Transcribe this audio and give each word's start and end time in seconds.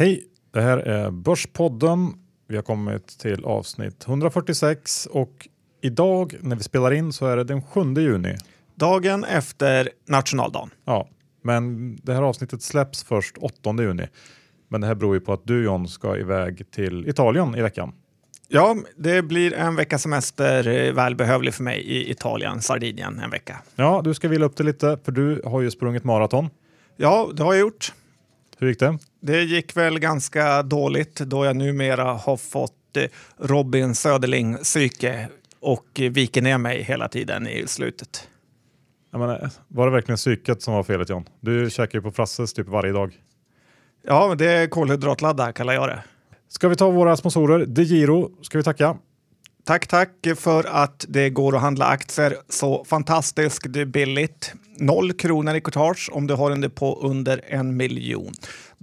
Hej, 0.00 0.24
det 0.52 0.60
här 0.60 0.78
är 0.78 1.10
Börspodden. 1.10 2.12
Vi 2.48 2.56
har 2.56 2.62
kommit 2.62 3.18
till 3.18 3.44
avsnitt 3.44 4.04
146 4.08 5.06
och 5.06 5.48
idag 5.80 6.34
när 6.40 6.56
vi 6.56 6.62
spelar 6.62 6.92
in 6.92 7.12
så 7.12 7.26
är 7.26 7.36
det 7.36 7.44
den 7.44 7.62
7 7.62 7.80
juni. 7.96 8.36
Dagen 8.74 9.24
efter 9.24 9.90
nationaldagen. 10.08 10.70
Ja, 10.84 11.08
men 11.42 11.96
det 11.96 12.14
här 12.14 12.22
avsnittet 12.22 12.62
släpps 12.62 13.04
först 13.04 13.38
8 13.38 13.74
juni. 13.78 14.06
Men 14.68 14.80
det 14.80 14.86
här 14.86 14.94
beror 14.94 15.14
ju 15.14 15.20
på 15.20 15.32
att 15.32 15.42
du 15.44 15.64
John 15.64 15.88
ska 15.88 16.16
iväg 16.16 16.70
till 16.70 17.08
Italien 17.08 17.54
i 17.54 17.62
veckan. 17.62 17.92
Ja, 18.48 18.76
det 18.96 19.22
blir 19.22 19.54
en 19.54 19.76
veckas 19.76 20.02
semester 20.02 20.68
eh, 20.68 20.92
välbehövlig 20.92 21.54
för 21.54 21.62
mig 21.62 21.80
i 21.80 22.10
Italien, 22.10 22.62
Sardinien, 22.62 23.18
en 23.18 23.30
vecka. 23.30 23.62
Ja, 23.74 24.00
du 24.04 24.14
ska 24.14 24.28
vila 24.28 24.46
upp 24.46 24.56
det 24.56 24.64
lite 24.64 24.98
för 25.04 25.12
du 25.12 25.42
har 25.44 25.60
ju 25.60 25.70
sprungit 25.70 26.04
maraton. 26.04 26.48
Ja, 26.96 27.30
det 27.34 27.42
har 27.42 27.52
jag 27.52 27.60
gjort. 27.60 27.92
Hur 28.58 28.68
gick 28.68 28.80
det? 28.80 28.98
Det 29.20 29.42
gick 29.42 29.76
väl 29.76 29.98
ganska 29.98 30.62
dåligt 30.62 31.16
då 31.16 31.44
jag 31.44 31.56
numera 31.56 32.04
har 32.04 32.36
fått 32.36 32.96
eh, 32.96 33.04
Robin 33.38 33.94
Söderling-psyke 33.94 35.26
och 35.60 35.86
viker 35.94 36.42
ner 36.42 36.58
mig 36.58 36.82
hela 36.82 37.08
tiden 37.08 37.46
i 37.46 37.66
slutet. 37.66 38.28
Menar, 39.12 39.50
var 39.68 39.86
det 39.86 39.92
verkligen 39.92 40.16
psyket 40.16 40.62
som 40.62 40.74
var 40.74 40.82
felet 40.82 41.08
John? 41.08 41.24
Du 41.40 41.70
käkar 41.70 41.98
ju 41.98 42.02
på 42.02 42.12
Frasses 42.12 42.52
typ 42.52 42.68
varje 42.68 42.92
dag. 42.92 43.20
Ja, 44.02 44.34
det 44.34 44.46
är 44.46 44.66
kolhydratladda 44.66 45.52
kallar 45.52 45.72
jag 45.72 45.88
det. 45.88 46.02
Ska 46.48 46.68
vi 46.68 46.76
ta 46.76 46.90
våra 46.90 47.16
sponsorer? 47.16 47.66
DeGiro 47.66 48.30
ska 48.42 48.58
vi 48.58 48.64
tacka. 48.64 48.96
Tack, 49.70 49.86
tack 49.86 50.26
för 50.36 50.64
att 50.64 51.04
det 51.08 51.30
går 51.30 51.56
att 51.56 51.60
handla 51.62 51.86
aktier 51.86 52.36
så 52.48 52.84
fantastiskt 52.84 53.66
billigt. 53.86 54.52
Noll 54.76 55.12
kronor 55.12 55.54
i 55.54 55.60
courtage 55.60 56.10
om 56.12 56.26
du 56.26 56.34
har 56.34 56.50
en 56.50 56.60
depå 56.60 57.00
under 57.02 57.40
en 57.48 57.76
miljon. 57.76 58.32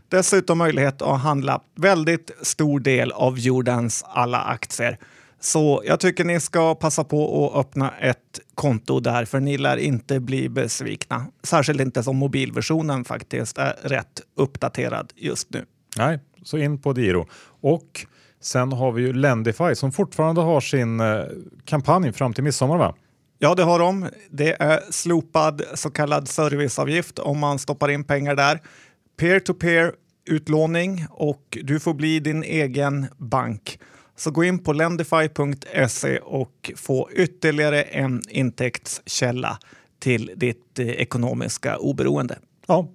Dessutom 0.10 0.58
möjlighet 0.58 1.02
att 1.02 1.22
handla 1.22 1.62
väldigt 1.76 2.32
stor 2.42 2.80
del 2.80 3.12
av 3.12 3.40
jordens 3.40 4.04
alla 4.08 4.42
aktier. 4.42 4.98
Så 5.40 5.82
jag 5.86 6.00
tycker 6.00 6.26
ni 6.26 6.40
ska 6.40 6.76
passa 6.76 7.04
på 7.04 7.50
att 7.50 7.60
öppna 7.60 7.94
ett 8.02 8.40
konto 8.56 9.00
där, 9.00 9.26
för 9.26 9.40
ni 9.40 9.58
lär 9.58 9.78
inte 9.78 10.20
bli 10.20 10.50
besvikna. 10.50 11.26
Särskilt 11.44 11.82
inte 11.82 12.04
som 12.04 12.18
mobilversionen 12.18 13.06
faktiskt 13.06 13.58
är 13.58 13.76
rätt 13.84 14.22
uppdaterad 14.36 15.14
just 15.16 15.50
nu. 15.50 15.66
Nej, 15.98 16.20
så 16.44 16.58
in 16.58 16.82
på 16.82 16.94
Diro. 16.94 17.28
Och 17.62 18.06
sen 18.42 18.72
har 18.72 18.92
vi 18.92 19.02
ju 19.02 19.14
Lendify 19.14 19.76
som 19.76 19.92
fortfarande 19.92 20.42
har 20.42 20.62
sin 20.62 21.00
eh, 21.00 21.24
kampanj 21.66 22.14
fram 22.14 22.34
till 22.34 22.44
midsommar 22.44 22.78
va? 22.78 22.96
Ja, 23.40 23.56
det 23.56 23.64
har 23.64 23.80
de. 23.80 24.10
Det 24.30 24.62
är 24.62 24.80
slopad 24.92 25.62
så 25.74 25.90
kallad 25.90 26.28
serviceavgift 26.28 27.20
om 27.20 27.40
man 27.40 27.60
stoppar 27.60 27.90
in 27.90 28.04
pengar 28.04 28.36
där. 28.36 28.62
Peer-to-peer 29.20 29.92
utlåning 30.26 31.06
och 31.10 31.58
du 31.64 31.80
får 31.80 31.94
bli 31.94 32.20
din 32.20 32.44
egen 32.44 33.08
bank. 33.18 33.80
Så 34.16 34.32
gå 34.32 34.44
in 34.44 34.60
på 34.60 34.74
lendify.se 34.74 36.18
och 36.18 36.72
få 36.76 37.10
ytterligare 37.12 37.82
en 37.84 38.22
intäktskälla 38.30 39.60
till 40.00 40.32
ditt 40.36 40.80
eh, 40.80 40.88
ekonomiska 40.88 41.78
oberoende. 41.78 42.40
Ja. 42.68 42.90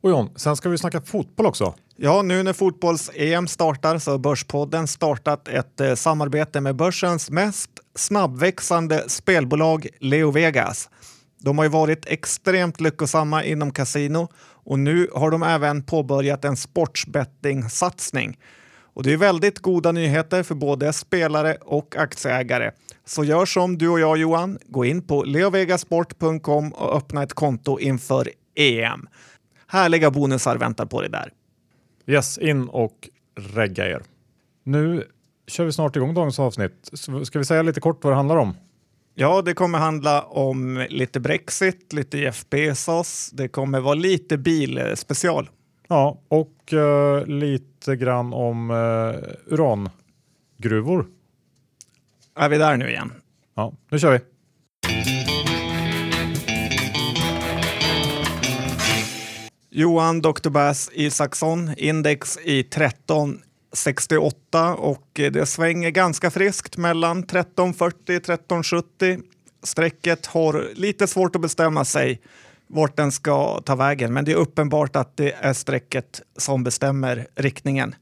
Och 0.00 0.10
John, 0.10 0.30
sen 0.36 0.56
ska 0.56 0.68
vi 0.68 0.78
snacka 0.78 1.00
fotboll 1.00 1.46
också. 1.46 1.74
Ja, 1.96 2.22
nu 2.22 2.42
när 2.42 2.52
fotbolls-EM 2.52 3.48
startar 3.48 3.98
så 3.98 4.10
har 4.10 4.18
Börspodden 4.18 4.86
startat 4.86 5.48
ett 5.48 5.80
eh, 5.80 5.94
samarbete 5.94 6.60
med 6.60 6.76
börsens 6.76 7.30
mest 7.30 7.70
snabbväxande 7.94 9.04
spelbolag 9.08 9.86
Leo 10.00 10.30
Vegas. 10.30 10.90
De 11.40 11.58
har 11.58 11.64
ju 11.64 11.70
varit 11.70 12.06
extremt 12.06 12.80
lyckosamma 12.80 13.44
inom 13.44 13.70
kasino 13.70 14.28
och 14.64 14.78
nu 14.78 15.08
har 15.14 15.30
de 15.30 15.42
även 15.42 15.82
påbörjat 15.82 16.44
en 16.44 16.56
sportsbetting-satsning. 16.56 18.38
Och 18.94 19.02
det 19.02 19.12
är 19.12 19.16
väldigt 19.16 19.58
goda 19.58 19.92
nyheter 19.92 20.42
för 20.42 20.54
både 20.54 20.92
spelare 20.92 21.56
och 21.60 21.96
aktieägare. 21.96 22.70
Så 23.04 23.24
gör 23.24 23.46
som 23.46 23.78
du 23.78 23.88
och 23.88 24.00
jag 24.00 24.16
Johan, 24.16 24.58
gå 24.66 24.84
in 24.84 25.02
på 25.06 25.24
leovegasport.com 25.24 26.72
och 26.72 26.96
öppna 26.96 27.22
ett 27.22 27.34
konto 27.34 27.78
inför 27.78 28.30
EM. 28.56 29.08
Härliga 29.66 30.10
bonusar 30.10 30.56
väntar 30.56 30.86
på 30.86 31.00
dig 31.00 31.10
där. 31.10 31.32
Yes, 32.06 32.38
in 32.38 32.68
och 32.68 33.08
regga 33.36 33.86
er. 33.88 34.02
Nu 34.62 35.04
kör 35.46 35.64
vi 35.64 35.72
snart 35.72 35.96
igång 35.96 36.14
dagens 36.14 36.38
avsnitt. 36.38 36.90
Ska 37.24 37.38
vi 37.38 37.44
säga 37.44 37.62
lite 37.62 37.80
kort 37.80 38.04
vad 38.04 38.12
det 38.12 38.16
handlar 38.16 38.36
om? 38.36 38.54
Ja, 39.14 39.42
det 39.42 39.54
kommer 39.54 39.78
handla 39.78 40.22
om 40.22 40.86
lite 40.90 41.20
Brexit, 41.20 41.92
lite 41.92 42.18
Jeff 42.18 42.46
Bezos. 42.50 43.30
Det 43.30 43.48
kommer 43.48 43.80
vara 43.80 43.94
lite 43.94 44.38
bilspecial. 44.38 45.50
Ja, 45.88 46.20
och 46.28 46.72
uh, 46.72 47.26
lite 47.26 47.96
grann 47.96 48.32
om 48.32 48.70
uh, 48.70 49.14
urangruvor. 49.46 51.06
Är 52.36 52.48
vi 52.48 52.58
där 52.58 52.76
nu 52.76 52.88
igen? 52.88 53.12
Ja, 53.54 53.72
nu 53.90 53.98
kör 53.98 54.12
vi. 54.12 54.20
Johan 59.76 60.22
Dr. 60.22 60.50
Bass 60.50 60.90
Isaksson, 60.92 61.70
index 61.76 62.38
i 62.44 62.60
1368 62.60 64.74
och 64.74 65.20
eh, 65.20 65.32
det 65.32 65.46
svänger 65.46 65.90
ganska 65.90 66.30
friskt 66.30 66.76
mellan 66.76 67.18
1340 67.18 68.16
1370. 68.16 69.18
Strecket 69.62 70.26
har 70.26 70.68
lite 70.74 71.06
svårt 71.06 71.36
att 71.36 71.42
bestämma 71.42 71.84
sig 71.84 72.20
vart 72.66 72.96
den 72.96 73.12
ska 73.12 73.60
ta 73.60 73.74
vägen, 73.74 74.12
men 74.12 74.24
det 74.24 74.32
är 74.32 74.36
uppenbart 74.36 74.96
att 74.96 75.16
det 75.16 75.32
är 75.32 75.52
strecket 75.52 76.22
som 76.38 76.64
bestämmer 76.64 77.26
riktningen. 77.34 77.94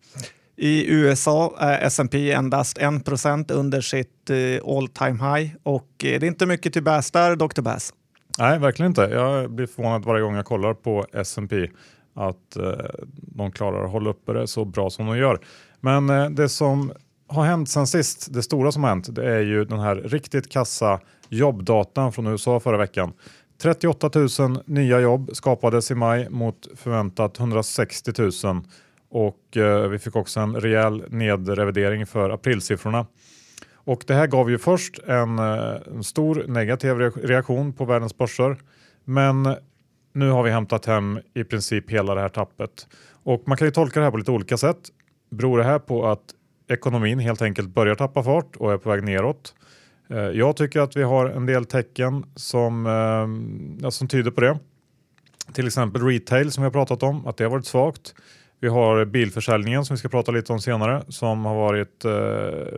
I 0.57 0.91
USA 0.91 1.55
är 1.59 1.87
S&P 1.87 2.33
endast 2.33 2.79
1% 2.79 3.53
under 3.53 3.81
sitt 3.81 4.31
eh, 4.31 4.37
all 4.77 4.89
time 4.89 5.35
high 5.35 5.51
och 5.63 6.05
eh, 6.05 6.21
det 6.21 6.27
är 6.27 6.29
inte 6.29 6.47
mycket 6.47 6.73
till 6.73 6.83
Bass 6.83 7.11
där, 7.11 7.37
Dr. 7.37 7.61
Bass. 7.61 7.93
Nej, 8.39 8.59
verkligen 8.59 8.91
inte. 8.91 9.03
Jag 9.03 9.51
blir 9.51 9.67
förvånad 9.67 10.05
varje 10.05 10.23
gång 10.23 10.35
jag 10.37 10.45
kollar 10.45 10.75
på 10.75 11.07
S&P 11.13 11.69
att 12.15 12.57
eh, 12.57 12.73
de 13.15 13.53
klarar 13.53 13.85
att 13.85 13.91
hålla 13.91 14.11
uppe 14.11 14.33
det 14.33 14.47
så 14.47 14.65
bra 14.65 14.91
som 14.91 15.07
de 15.07 15.19
gör. 15.19 15.39
Men 15.81 16.11
eh, 16.11 16.31
det 16.31 16.49
som 16.49 16.93
har 17.29 17.45
hänt 17.45 17.69
sen 17.69 17.87
sist, 17.87 18.35
det 18.35 18.43
stora 18.43 18.73
som 18.73 18.83
har 18.83 18.91
hänt, 18.91 19.15
det 19.15 19.35
är 19.35 19.41
ju 19.41 19.65
den 19.65 19.81
här 19.81 19.97
riktigt 19.97 20.53
kassa 20.53 21.01
jobbdatan 21.29 22.13
från 22.13 22.27
USA 22.27 22.61
förra 22.61 22.77
veckan. 22.77 23.13
38 23.63 24.11
000 24.39 24.63
nya 24.67 25.01
jobb 25.01 25.31
skapades 25.33 25.91
i 25.91 25.95
maj 25.95 26.31
mot 26.31 26.69
förväntat 26.77 27.39
160 27.39 28.13
000 28.19 28.31
och 29.11 29.57
eh, 29.57 29.89
vi 29.89 29.99
fick 29.99 30.17
också 30.17 30.41
en 30.41 30.57
rejäl 30.57 31.05
nedrevidering 31.09 32.07
för 32.07 32.31
aprilsiffrorna. 32.31 33.07
Och 33.85 34.05
det 34.07 34.15
här 34.15 34.27
gav 34.27 34.51
ju 34.51 34.59
först 34.59 34.99
en, 34.99 35.39
eh, 35.39 35.77
en 35.87 36.05
stor 36.05 36.45
negativ 36.49 36.99
reaktion 36.99 37.73
på 37.73 37.85
världens 37.85 38.19
börser. 38.19 38.57
Men 39.05 39.57
nu 40.13 40.31
har 40.31 40.43
vi 40.43 40.51
hämtat 40.51 40.87
hem 40.87 41.21
i 41.35 41.45
princip 41.45 41.91
hela 41.91 42.15
det 42.15 42.21
här 42.21 42.29
tappet. 42.29 42.87
Och 43.23 43.43
man 43.47 43.57
kan 43.57 43.67
ju 43.67 43.73
tolka 43.73 44.01
det 44.01 44.07
här 44.07 44.11
på 44.11 44.17
lite 44.17 44.31
olika 44.31 44.57
sätt. 44.57 44.79
Beror 45.31 45.59
det 45.59 45.65
här 45.65 45.79
på 45.79 46.07
att 46.07 46.35
ekonomin 46.69 47.19
helt 47.19 47.43
enkelt 47.43 47.69
börjar 47.69 47.95
tappa 47.95 48.23
fart 48.23 48.57
och 48.57 48.73
är 48.73 48.79
på 48.79 48.91
väg 48.91 49.05
neråt? 49.05 49.55
Eh, 50.11 50.19
jag 50.19 50.57
tycker 50.57 50.81
att 50.81 50.97
vi 50.97 51.03
har 51.03 51.27
en 51.27 51.47
del 51.47 51.65
tecken 51.65 52.25
som, 52.35 52.87
eh, 53.83 53.89
som 53.89 54.09
tyder 54.09 54.31
på 54.31 54.41
det. 54.41 54.59
Till 55.53 55.67
exempel 55.67 56.03
retail 56.03 56.53
som 56.53 56.63
vi 56.63 56.67
har 56.67 56.73
pratat 56.73 57.03
om, 57.03 57.27
att 57.27 57.37
det 57.37 57.45
har 57.45 57.51
varit 57.51 57.67
svagt. 57.67 58.15
Vi 58.63 58.69
har 58.69 59.05
bilförsäljningen 59.05 59.85
som 59.85 59.95
vi 59.95 59.99
ska 59.99 60.09
prata 60.09 60.33
lite 60.33 60.53
om 60.53 60.61
senare 60.61 61.03
som 61.09 61.45
har 61.45 61.55
varit 61.55 62.05
eh, 62.05 62.11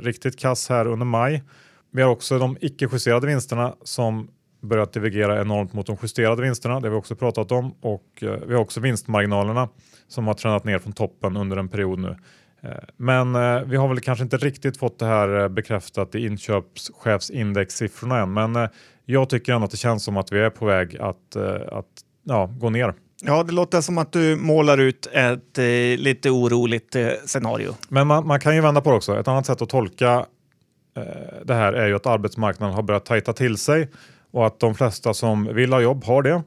riktigt 0.01 0.39
kass 0.39 0.69
här 0.69 0.87
under 0.87 1.07
maj. 1.07 1.43
Vi 1.91 2.03
har 2.03 2.11
också 2.11 2.39
de 2.39 2.57
icke 2.61 2.89
justerade 2.93 3.27
vinsterna 3.27 3.75
som 3.83 4.29
börjat 4.63 4.93
divergera 4.93 5.41
enormt 5.41 5.73
mot 5.73 5.87
de 5.87 5.97
justerade 6.03 6.43
vinsterna. 6.43 6.81
Det 6.81 6.87
har 6.87 6.91
vi 6.91 6.97
också 6.97 7.17
pratat 7.17 7.53
om 7.53 7.75
och 7.81 8.23
eh, 8.23 8.31
vi 8.47 8.55
har 8.55 8.61
också 8.61 8.81
vinstmarginalerna 8.81 9.69
som 10.09 10.27
har 10.27 10.35
tränat 10.35 10.65
ner 10.65 10.79
från 10.79 10.93
toppen 10.93 11.37
under 11.37 11.57
en 11.57 11.69
period 11.69 11.99
nu. 11.99 12.17
Eh, 12.63 12.71
men 12.97 13.35
eh, 13.35 13.61
vi 13.61 13.77
har 13.77 13.89
väl 13.89 14.01
kanske 14.01 14.25
inte 14.25 14.37
riktigt 14.37 14.77
fått 14.77 14.99
det 14.99 15.07
här 15.07 15.43
eh, 15.43 15.49
bekräftat 15.49 16.15
i 16.15 16.27
inköpschefsindexsiffrorna 16.27 18.19
än. 18.19 18.33
Men 18.33 18.57
eh, 18.57 18.69
jag 19.05 19.29
tycker 19.29 19.53
ändå 19.53 19.65
att 19.65 19.71
det 19.71 19.77
känns 19.77 20.05
som 20.05 20.17
att 20.17 20.33
vi 20.33 20.39
är 20.39 20.51
på 20.51 20.67
väg 20.67 20.97
att, 21.01 21.37
eh, 21.37 21.61
att 21.73 21.87
ja, 22.23 22.47
gå 22.47 22.71
ner. 22.71 22.95
Ja, 23.27 23.43
det 23.43 23.53
låter 23.53 23.81
som 23.81 23.99
att 23.99 24.13
du 24.13 24.37
målar 24.37 24.79
ut 24.79 25.07
ett 25.13 25.59
eh, 25.59 25.65
lite 25.99 26.31
oroligt 26.31 26.97
eh, 26.97 27.09
scenario. 27.25 27.75
Men 27.89 28.07
man, 28.07 28.27
man, 28.27 28.41
kan 28.41 28.55
ju 28.55 28.61
vända 28.61 28.81
på 28.81 28.91
det 28.91 28.97
också. 28.97 29.21
Ett 29.21 29.29
annat 29.29 29.47
sätt 29.47 29.63
att 29.63 29.69
tolka 29.69 30.27
eh, 30.97 31.03
det 31.45 31.55
här 31.55 31.73
är 31.73 31.87
ju 31.87 31.95
att 31.95 32.07
arbetsmarknaden 32.07 32.75
har 32.75 32.83
börjat 32.83 33.05
tajta 33.05 33.33
till 33.33 33.57
sig 33.57 33.89
och 34.31 34.47
att 34.47 34.61
de 34.61 34.75
flesta 34.75 35.15
som 35.15 35.55
vill 35.55 35.73
ha 35.73 35.81
jobb 35.81 36.05
har 36.05 36.23
det. 36.23 36.43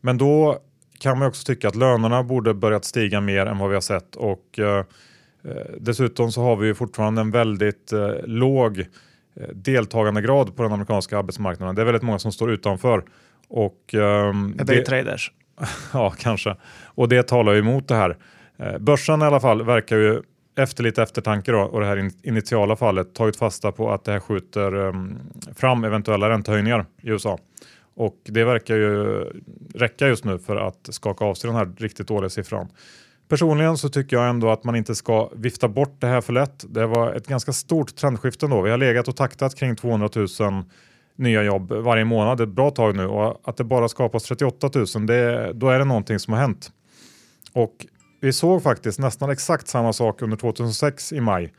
Men 0.00 0.18
då 0.18 0.58
kan 1.00 1.18
man 1.18 1.28
också 1.28 1.44
tycka 1.44 1.68
att 1.68 1.76
lönerna 1.76 2.22
borde 2.22 2.54
börjat 2.54 2.84
stiga 2.84 3.20
mer 3.20 3.46
än 3.46 3.58
vad 3.58 3.68
vi 3.68 3.74
har 3.74 3.80
sett 3.80 4.16
och 4.16 4.58
eh, 4.58 4.84
dessutom 5.80 6.32
så 6.32 6.42
har 6.42 6.56
vi 6.56 6.66
ju 6.66 6.74
fortfarande 6.74 7.20
en 7.20 7.30
väldigt 7.30 7.92
eh, 7.92 8.10
låg 8.24 8.78
eh, 8.78 8.86
deltagandegrad 9.54 10.56
på 10.56 10.62
den 10.62 10.72
amerikanska 10.72 11.18
arbetsmarknaden. 11.18 11.74
Det 11.74 11.82
är 11.82 11.86
väldigt 11.86 12.02
många 12.02 12.18
som 12.18 12.32
står 12.32 12.50
utanför. 12.50 13.04
Och, 13.48 13.94
ehm, 13.94 14.56
det 14.64 14.76
är 14.76 14.84
traders. 14.84 15.32
ja, 15.92 16.14
kanske. 16.18 16.56
Och 16.84 17.08
det 17.08 17.22
talar 17.22 17.52
ju 17.52 17.58
emot 17.58 17.88
det 17.88 17.94
här. 17.94 18.16
Eh, 18.58 18.78
börsen 18.78 19.22
i 19.22 19.24
alla 19.24 19.40
fall 19.40 19.62
verkar 19.62 19.96
ju 19.96 20.22
efter 20.58 20.82
lite 20.82 21.02
eftertanke 21.02 21.52
då, 21.52 21.60
och 21.60 21.80
det 21.80 21.86
här 21.86 22.10
initiala 22.22 22.76
fallet 22.76 23.14
tagit 23.14 23.36
fasta 23.36 23.72
på 23.72 23.90
att 23.90 24.04
det 24.04 24.12
här 24.12 24.20
skjuter 24.20 24.74
um, 24.74 25.18
fram 25.56 25.84
eventuella 25.84 26.30
räntehöjningar 26.30 26.86
i 27.02 27.08
USA. 27.08 27.38
Och 27.94 28.16
det 28.24 28.44
verkar 28.44 28.74
ju 28.74 29.24
räcka 29.74 30.08
just 30.08 30.24
nu 30.24 30.38
för 30.38 30.56
att 30.56 30.88
skaka 30.90 31.24
av 31.24 31.34
sig 31.34 31.48
den 31.48 31.56
här 31.56 31.72
riktigt 31.76 32.08
dåliga 32.08 32.30
siffran. 32.30 32.68
Personligen 33.28 33.76
så 33.76 33.88
tycker 33.88 34.16
jag 34.16 34.28
ändå 34.28 34.50
att 34.50 34.64
man 34.64 34.76
inte 34.76 34.94
ska 34.94 35.30
vifta 35.34 35.68
bort 35.68 36.00
det 36.00 36.06
här 36.06 36.20
för 36.20 36.32
lätt. 36.32 36.64
Det 36.68 36.86
var 36.86 37.12
ett 37.12 37.26
ganska 37.26 37.52
stort 37.52 37.96
trendskifte 37.96 38.46
ändå. 38.46 38.62
Vi 38.62 38.70
har 38.70 38.78
legat 38.78 39.08
och 39.08 39.16
taktat 39.16 39.54
kring 39.54 39.76
200 39.76 40.08
000 40.14 40.28
nya 41.18 41.42
jobb 41.42 41.72
varje 41.72 42.04
månad 42.04 42.40
ett 42.40 42.48
bra 42.48 42.70
tag 42.70 42.96
nu 42.96 43.06
och 43.06 43.40
att 43.44 43.56
det 43.56 43.64
bara 43.64 43.88
skapas 43.88 44.22
38 44.22 44.70
000, 44.74 45.06
det, 45.06 45.52
då 45.52 45.68
är 45.68 45.78
det 45.78 45.84
någonting 45.84 46.18
som 46.18 46.32
har 46.32 46.40
hänt. 46.40 46.72
Och 47.52 47.86
vi 48.20 48.32
såg 48.32 48.62
faktiskt 48.62 48.98
nästan 48.98 49.30
exakt 49.30 49.68
samma 49.68 49.92
sak 49.92 50.22
under 50.22 50.36
2006 50.36 51.12
i 51.12 51.20
maj. 51.20 51.52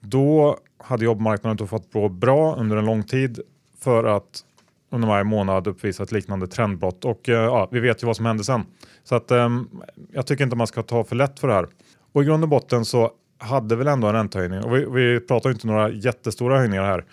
Då 0.00 0.58
hade 0.78 1.04
jobbmarknaden 1.04 1.50
inte 1.50 1.66
fått 1.66 1.92
gå 1.92 2.08
bra 2.08 2.56
under 2.56 2.76
en 2.76 2.84
lång 2.84 3.02
tid 3.02 3.40
för 3.80 4.04
att 4.04 4.44
under 4.90 5.08
maj 5.08 5.24
månad 5.24 5.66
uppvisa 5.66 6.02
ett 6.02 6.12
liknande 6.12 6.46
trendbrott 6.46 7.04
och 7.04 7.28
eh, 7.28 7.34
ja, 7.34 7.68
vi 7.72 7.80
vet 7.80 8.02
ju 8.02 8.06
vad 8.06 8.16
som 8.16 8.26
hände 8.26 8.44
sen. 8.44 8.62
Så 9.04 9.14
att 9.14 9.30
um, 9.30 9.82
jag 10.12 10.26
tycker 10.26 10.44
inte 10.44 10.56
man 10.56 10.66
ska 10.66 10.82
ta 10.82 11.04
för 11.04 11.16
lätt 11.16 11.40
för 11.40 11.48
det 11.48 11.54
här. 11.54 11.66
Och 12.12 12.22
i 12.22 12.26
grund 12.26 12.42
och 12.42 12.48
botten 12.48 12.84
så 12.84 13.10
hade 13.38 13.76
väl 13.76 13.86
ändå 13.86 14.06
en 14.08 14.14
räntehöjning 14.14 14.60
och 14.60 14.76
vi, 14.76 14.84
vi 14.84 15.20
pratar 15.20 15.50
inte 15.50 15.66
några 15.66 15.90
jättestora 15.90 16.58
höjningar 16.58 16.84
här. 16.84 17.04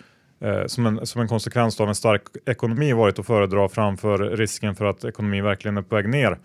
Eh, 0.44 0.66
som, 0.66 0.86
en, 0.86 1.06
som 1.06 1.20
en 1.20 1.28
konsekvens 1.28 1.80
av 1.80 1.88
en 1.88 1.94
stark 1.94 2.22
ekonomi 2.46 2.92
varit 2.92 3.18
att 3.18 3.26
föredra 3.26 3.68
framför 3.68 4.18
risken 4.18 4.74
för 4.74 4.84
att 4.84 5.04
ekonomin 5.04 5.44
verkligen 5.44 5.76
är 5.76 5.82
på 5.82 5.94
väg 5.94 6.08
ner 6.08 6.38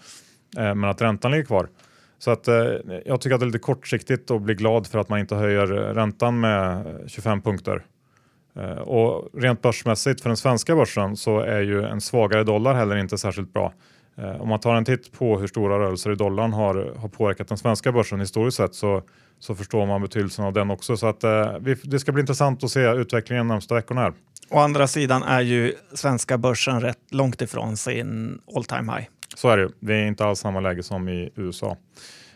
eh, 0.58 0.76
men 0.76 0.84
att 0.84 1.02
räntan 1.02 1.32
ligger 1.32 1.46
kvar. 1.46 1.68
Så 2.20 2.32
att, 2.32 2.48
eh, 2.48 2.56
jag 3.06 3.22
tycker 3.22 3.34
att 3.34 3.40
det 3.40 3.44
är 3.44 3.48
lite 3.48 3.60
kortsiktigt 3.60 4.32
att 4.32 4.42
bli 4.42 4.54
glad 4.54 4.88
för 4.88 5.00
att 5.00 5.10
man 5.10 5.20
inte 5.20 5.36
höjer 5.36 5.68
räntan 5.68 6.40
med 6.40 6.86
25 7.08 7.42
punkter. 7.42 7.86
Eh, 8.56 8.78
och 8.78 9.30
rent 9.34 9.62
börsmässigt 9.62 10.22
för 10.22 10.30
den 10.30 10.38
svenska 10.38 10.76
börsen 10.76 11.18
så 11.18 11.40
är 11.40 11.62
ju 11.62 11.84
en 11.84 12.02
svagare 12.02 12.44
dollar 12.44 12.74
heller 12.74 12.96
inte 12.96 13.18
särskilt 13.18 13.54
bra. 13.54 13.74
Eh, 14.18 14.42
om 14.42 14.50
man 14.50 14.60
tar 14.60 14.76
en 14.76 14.86
titt 14.86 15.12
på 15.12 15.40
hur 15.40 15.48
stora 15.48 15.80
rörelser 15.80 16.12
i 16.12 16.16
dollarn 16.16 16.54
har, 16.54 16.94
har 16.98 17.10
påverkat 17.10 17.48
den 17.48 17.58
svenska 17.58 17.92
börsen 17.92 18.20
historiskt 18.20 18.58
sett 18.58 18.76
så, 18.76 19.02
så 19.40 19.56
förstår 19.56 19.86
man 19.86 20.02
betydelsen 20.02 20.46
av 20.46 20.54
den 20.54 20.72
också. 20.72 20.98
Så 20.98 21.08
att, 21.08 21.24
eh, 21.24 21.58
vi, 21.60 21.76
det 21.84 22.00
ska 22.00 22.12
bli 22.12 22.22
intressant 22.22 22.64
att 22.64 22.72
se 22.72 22.92
utvecklingen 22.92 23.48
de 23.48 23.54
närmsta 23.54 23.76
veckorna. 23.76 24.02
Här. 24.02 24.14
Å 24.50 24.60
andra 24.60 24.88
sidan 24.88 25.24
är 25.24 25.42
ju 25.42 25.74
svenska 25.94 26.38
börsen 26.38 26.82
rätt 26.82 26.98
långt 27.12 27.42
ifrån 27.42 27.78
sin 27.78 28.42
all 28.56 28.64
time 28.64 28.94
high. 28.94 29.08
Så 29.36 29.50
är 29.50 29.58
det 29.58 29.64
ju. 29.64 29.70
Det 29.80 29.94
är 29.94 30.08
inte 30.08 30.26
alls 30.26 30.40
samma 30.40 30.60
läge 30.60 30.84
som 30.84 31.10
i 31.10 31.30
USA. 31.36 31.78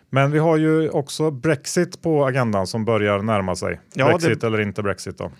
Men 0.09 0.31
vi 0.31 0.39
har 0.39 0.57
ju 0.57 0.89
också 0.89 1.31
Brexit 1.31 2.01
på 2.01 2.25
agendan 2.25 2.67
som 2.67 2.85
börjar 2.85 3.19
närma 3.19 3.55
sig. 3.55 3.79
Ja, 3.93 4.05
Brexit 4.05 4.41
det... 4.41 4.47
eller 4.47 4.61
inte 4.61 4.83
Brexit 4.83 5.17
då? 5.17 5.31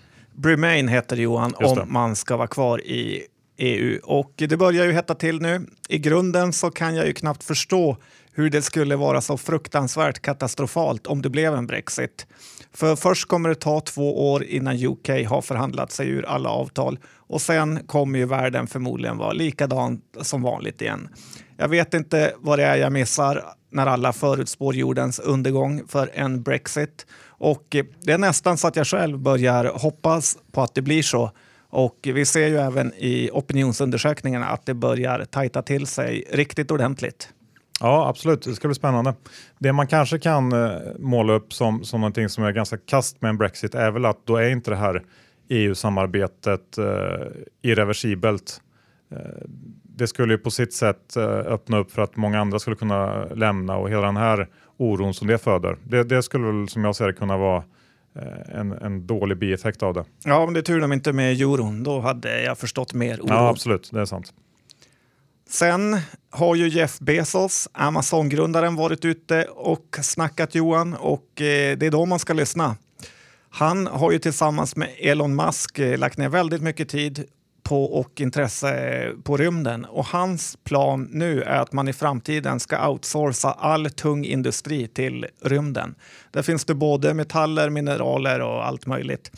Remain 0.42 0.88
heter 0.88 1.16
Johan 1.16 1.54
om 1.54 1.92
man 1.92 2.16
ska 2.16 2.36
vara 2.36 2.46
kvar 2.46 2.80
i 2.80 3.22
EU. 3.56 4.00
Och 4.02 4.32
det 4.36 4.56
börjar 4.56 4.84
ju 4.84 4.92
hetta 4.92 5.14
till 5.14 5.40
nu. 5.40 5.66
I 5.88 5.98
grunden 5.98 6.52
så 6.52 6.70
kan 6.70 6.94
jag 6.94 7.06
ju 7.06 7.12
knappt 7.12 7.44
förstå 7.44 7.96
hur 8.32 8.50
det 8.50 8.62
skulle 8.62 8.96
vara 8.96 9.20
så 9.20 9.36
fruktansvärt 9.36 10.22
katastrofalt 10.22 11.06
om 11.06 11.22
det 11.22 11.30
blev 11.30 11.54
en 11.54 11.66
Brexit. 11.66 12.26
För 12.72 12.96
först 12.96 13.28
kommer 13.28 13.48
det 13.48 13.54
ta 13.54 13.80
två 13.80 14.32
år 14.32 14.44
innan 14.44 14.84
UK 14.86 15.08
har 15.08 15.42
förhandlat 15.42 15.92
sig 15.92 16.08
ur 16.08 16.24
alla 16.24 16.48
avtal 16.48 16.98
och 17.26 17.40
sen 17.40 17.86
kommer 17.86 18.18
ju 18.18 18.26
världen 18.26 18.66
förmodligen 18.66 19.18
vara 19.18 19.32
likadan 19.32 20.00
som 20.22 20.42
vanligt 20.42 20.82
igen. 20.82 21.08
Jag 21.56 21.68
vet 21.68 21.94
inte 21.94 22.34
vad 22.38 22.58
det 22.58 22.64
är 22.64 22.76
jag 22.76 22.92
missar 22.92 23.44
när 23.70 23.86
alla 23.86 24.12
förutspår 24.12 24.74
jordens 24.74 25.18
undergång 25.18 25.82
för 25.88 26.10
en 26.14 26.42
Brexit. 26.42 27.06
Och 27.26 27.76
det 28.02 28.12
är 28.12 28.18
nästan 28.18 28.58
så 28.58 28.68
att 28.68 28.76
jag 28.76 28.86
själv 28.86 29.18
börjar 29.18 29.64
hoppas 29.64 30.38
på 30.52 30.62
att 30.62 30.74
det 30.74 30.82
blir 30.82 31.02
så. 31.02 31.30
Och 31.74 31.98
vi 32.02 32.26
ser 32.26 32.48
ju 32.48 32.56
även 32.56 32.92
i 32.96 33.30
opinionsundersökningarna 33.32 34.46
att 34.46 34.66
det 34.66 34.74
börjar 34.74 35.24
tajta 35.24 35.62
till 35.62 35.86
sig 35.86 36.24
riktigt 36.30 36.70
ordentligt. 36.70 37.28
Ja, 37.80 38.08
absolut. 38.08 38.42
Det 38.42 38.54
ska 38.54 38.68
bli 38.68 38.74
spännande. 38.74 39.14
Det 39.58 39.72
man 39.72 39.86
kanske 39.86 40.18
kan 40.18 40.52
eh, 40.52 40.78
måla 40.98 41.32
upp 41.32 41.52
som, 41.52 41.84
som 41.84 42.00
någonting 42.00 42.28
som 42.28 42.44
är 42.44 42.52
ganska 42.52 42.76
kast 42.76 43.22
med 43.22 43.28
en 43.28 43.38
Brexit 43.38 43.74
är 43.74 43.90
väl 43.90 44.04
att 44.04 44.26
då 44.26 44.36
är 44.36 44.48
inte 44.48 44.70
det 44.70 44.76
här 44.76 45.02
EU-samarbetet 45.48 46.78
eh, 46.78 47.26
irreversibelt. 47.62 48.60
Eh, 49.12 49.18
det 49.82 50.06
skulle 50.06 50.32
ju 50.34 50.38
på 50.38 50.50
sitt 50.50 50.72
sätt 50.72 51.16
eh, 51.16 51.24
öppna 51.28 51.78
upp 51.78 51.92
för 51.92 52.02
att 52.02 52.16
många 52.16 52.40
andra 52.40 52.58
skulle 52.58 52.76
kunna 52.76 53.24
lämna 53.24 53.76
och 53.76 53.90
hela 53.90 54.02
den 54.02 54.16
här 54.16 54.48
oron 54.76 55.14
som 55.14 55.26
det 55.26 55.38
föder. 55.38 55.76
Det, 55.84 56.04
det 56.04 56.22
skulle 56.22 56.46
väl 56.46 56.68
som 56.68 56.84
jag 56.84 56.96
ser 56.96 57.06
det 57.06 57.12
kunna 57.12 57.36
vara 57.36 57.64
en, 58.48 58.72
en 58.72 59.06
dålig 59.06 59.38
bieffekt 59.38 59.82
av 59.82 59.94
det. 59.94 60.04
Ja, 60.24 60.44
men 60.44 60.54
det 60.54 60.60
är 60.60 60.62
tur 60.62 60.80
de 60.80 60.92
inte 60.92 61.12
med 61.12 61.40
euron. 61.40 61.82
Då 61.82 62.00
hade 62.00 62.42
jag 62.42 62.58
förstått 62.58 62.94
mer 62.94 63.20
oro. 63.20 63.26
Ja, 63.28 63.48
absolut. 63.48 63.90
Det 63.92 64.00
är 64.00 64.04
sant. 64.04 64.32
Sen 65.48 65.98
har 66.30 66.54
ju 66.54 66.68
Jeff 66.68 66.98
Bezos, 66.98 67.68
Amazon-grundaren, 67.72 68.76
varit 68.76 69.04
ute 69.04 69.44
och 69.44 69.98
snackat 70.02 70.54
Johan 70.54 70.94
och 70.94 71.40
eh, 71.40 71.78
det 71.78 71.86
är 71.86 71.90
då 71.90 72.06
man 72.06 72.18
ska 72.18 72.32
lyssna. 72.32 72.76
Han 73.50 73.86
har 73.86 74.12
ju 74.12 74.18
tillsammans 74.18 74.76
med 74.76 74.88
Elon 74.98 75.36
Musk 75.36 75.78
eh, 75.78 75.98
lagt 75.98 76.18
ner 76.18 76.28
väldigt 76.28 76.62
mycket 76.62 76.88
tid 76.88 77.24
på 77.64 77.84
och 77.84 78.20
intresse 78.20 79.10
på 79.24 79.36
rymden. 79.36 79.84
Och 79.84 80.06
hans 80.06 80.58
plan 80.64 81.08
nu 81.10 81.42
är 81.42 81.60
att 81.60 81.72
man 81.72 81.88
i 81.88 81.92
framtiden 81.92 82.60
ska 82.60 82.88
outsourca 82.88 83.50
all 83.50 83.90
tung 83.90 84.24
industri 84.24 84.88
till 84.88 85.26
rymden. 85.42 85.94
Där 86.30 86.42
finns 86.42 86.64
det 86.64 86.74
både 86.74 87.14
metaller, 87.14 87.70
mineraler 87.70 88.40
och 88.40 88.66
allt 88.66 88.86
möjligt. 88.86 89.30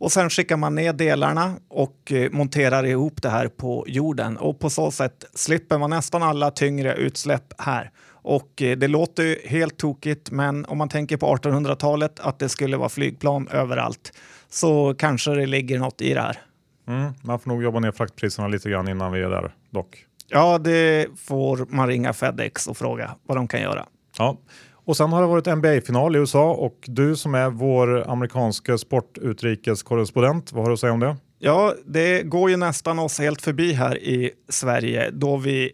Och 0.00 0.12
sen 0.12 0.30
skickar 0.30 0.56
man 0.56 0.74
ner 0.74 0.92
delarna 0.92 1.54
och 1.68 2.12
eh, 2.12 2.30
monterar 2.30 2.86
ihop 2.86 3.22
det 3.22 3.30
här 3.30 3.48
på 3.48 3.84
jorden. 3.88 4.36
Och 4.36 4.58
på 4.58 4.70
så 4.70 4.90
sätt 4.90 5.24
slipper 5.34 5.78
man 5.78 5.90
nästan 5.90 6.22
alla 6.22 6.50
tyngre 6.50 6.94
utsläpp 6.94 7.52
här. 7.58 7.90
Och 8.22 8.62
eh, 8.62 8.76
det 8.76 8.88
låter 8.88 9.22
ju 9.22 9.36
helt 9.44 9.76
tokigt, 9.76 10.30
men 10.30 10.64
om 10.64 10.78
man 10.78 10.88
tänker 10.88 11.16
på 11.16 11.36
1800-talet 11.36 12.20
att 12.20 12.38
det 12.38 12.48
skulle 12.48 12.76
vara 12.76 12.88
flygplan 12.88 13.48
överallt 13.48 14.12
så 14.50 14.94
kanske 14.98 15.30
det 15.30 15.46
ligger 15.46 15.78
något 15.78 16.00
i 16.00 16.14
det 16.14 16.20
här. 16.20 16.38
Mm, 16.90 17.12
man 17.22 17.38
får 17.38 17.50
nog 17.50 17.62
jobba 17.62 17.80
ner 17.80 17.92
fraktpriserna 17.92 18.48
lite 18.48 18.70
grann 18.70 18.88
innan 18.88 19.12
vi 19.12 19.20
är 19.20 19.30
där 19.30 19.54
dock. 19.70 20.06
Ja, 20.28 20.58
det 20.58 21.08
får 21.16 21.66
man 21.68 21.88
ringa 21.88 22.12
Fedex 22.12 22.66
och 22.66 22.76
fråga 22.76 23.10
vad 23.26 23.36
de 23.36 23.48
kan 23.48 23.60
göra. 23.60 23.86
Ja, 24.18 24.38
och 24.84 24.96
sen 24.96 25.12
har 25.12 25.20
det 25.20 25.28
varit 25.28 25.46
NBA-final 25.46 26.16
i 26.16 26.18
USA 26.18 26.50
och 26.50 26.76
du 26.86 27.16
som 27.16 27.34
är 27.34 27.50
vår 27.50 28.10
amerikanska 28.10 28.78
sportutrikeskorrespondent, 28.78 30.52
vad 30.52 30.62
har 30.62 30.70
du 30.70 30.74
att 30.74 30.80
säga 30.80 30.92
om 30.92 31.00
det? 31.00 31.16
Ja, 31.38 31.74
det 31.86 32.22
går 32.22 32.50
ju 32.50 32.56
nästan 32.56 32.98
oss 32.98 33.18
helt 33.18 33.42
förbi 33.42 33.72
här 33.72 33.98
i 33.98 34.30
Sverige 34.48 35.10
då 35.10 35.36
vi 35.36 35.72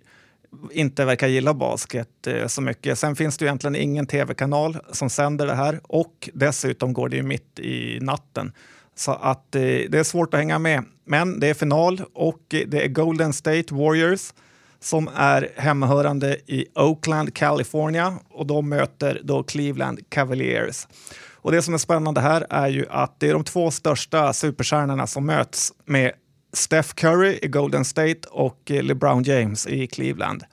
inte 0.70 1.04
verkar 1.04 1.26
gilla 1.26 1.54
basket 1.54 2.26
eh, 2.26 2.46
så 2.46 2.62
mycket. 2.62 2.98
Sen 2.98 3.16
finns 3.16 3.38
det 3.38 3.44
ju 3.44 3.46
egentligen 3.46 3.76
ingen 3.76 4.06
tv-kanal 4.06 4.76
som 4.92 5.10
sänder 5.10 5.46
det 5.46 5.54
här 5.54 5.80
och 5.82 6.30
dessutom 6.34 6.92
går 6.92 7.08
det 7.08 7.16
ju 7.16 7.22
mitt 7.22 7.58
i 7.58 7.98
natten. 8.00 8.52
Så 8.96 9.12
att 9.12 9.54
eh, 9.54 9.60
det 9.60 9.94
är 9.94 10.04
svårt 10.04 10.34
att 10.34 10.40
hänga 10.40 10.58
med. 10.58 10.84
Men 11.04 11.40
det 11.40 11.48
är 11.48 11.54
final 11.54 12.02
och 12.14 12.54
eh, 12.54 12.66
det 12.66 12.84
är 12.84 12.88
Golden 12.88 13.32
State 13.32 13.74
Warriors 13.74 14.32
som 14.80 15.08
är 15.14 15.52
hemmahörande 15.56 16.36
i 16.46 16.66
Oakland, 16.74 17.34
California 17.34 18.18
och 18.28 18.46
de 18.46 18.68
möter 18.68 19.20
då 19.24 19.42
Cleveland 19.42 20.10
Cavaliers. 20.10 20.86
Och 21.34 21.52
det 21.52 21.62
som 21.62 21.74
är 21.74 21.78
spännande 21.78 22.20
här 22.20 22.46
är 22.50 22.68
ju 22.68 22.86
att 22.90 23.20
det 23.20 23.28
är 23.28 23.32
de 23.32 23.44
två 23.44 23.70
största 23.70 24.32
superstjärnorna 24.32 25.06
som 25.06 25.26
möts 25.26 25.72
med 25.84 26.12
Steph 26.52 26.94
Curry 26.94 27.38
i 27.42 27.48
Golden 27.48 27.84
State 27.84 28.28
och 28.30 28.70
eh, 28.70 28.82
LeBron 28.82 29.22
James 29.22 29.66
i 29.66 29.86
Cleveland. 29.86 30.44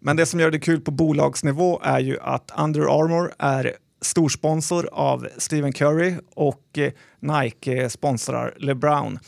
Men 0.00 0.16
det 0.16 0.26
som 0.26 0.40
gör 0.40 0.50
det 0.50 0.60
kul 0.60 0.80
på 0.80 0.90
bolagsnivå 0.90 1.80
är 1.82 2.00
ju 2.00 2.20
att 2.20 2.52
Under 2.58 2.80
Armour 2.80 3.32
är 3.38 3.72
storsponsor 4.00 4.88
av 4.92 5.28
Stephen 5.38 5.72
Curry 5.72 6.14
och 6.34 6.78
eh, 6.78 6.92
Nike 7.20 7.82
eh, 7.82 7.88
sponsrar 7.88 8.54
LeBron. 8.58 9.18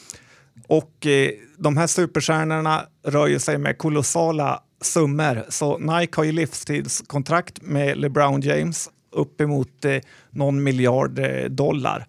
Och 0.69 1.07
eh, 1.07 1.31
de 1.59 1.77
här 1.77 1.87
superstjärnorna 1.87 2.83
rör 3.05 3.27
ju 3.27 3.39
sig 3.39 3.59
med 3.59 3.79
kolossala 3.79 4.63
summor. 4.81 5.45
Så 5.49 5.79
Nike 5.79 6.17
har 6.17 6.25
ju 6.25 6.33
livstidskontrakt 6.33 7.63
med 7.63 7.99
LeBron 7.99 8.41
James 8.41 8.91
uppemot 9.13 9.85
eh, 9.85 9.97
någon 10.31 10.63
miljard 10.63 11.21
dollar. 11.51 12.07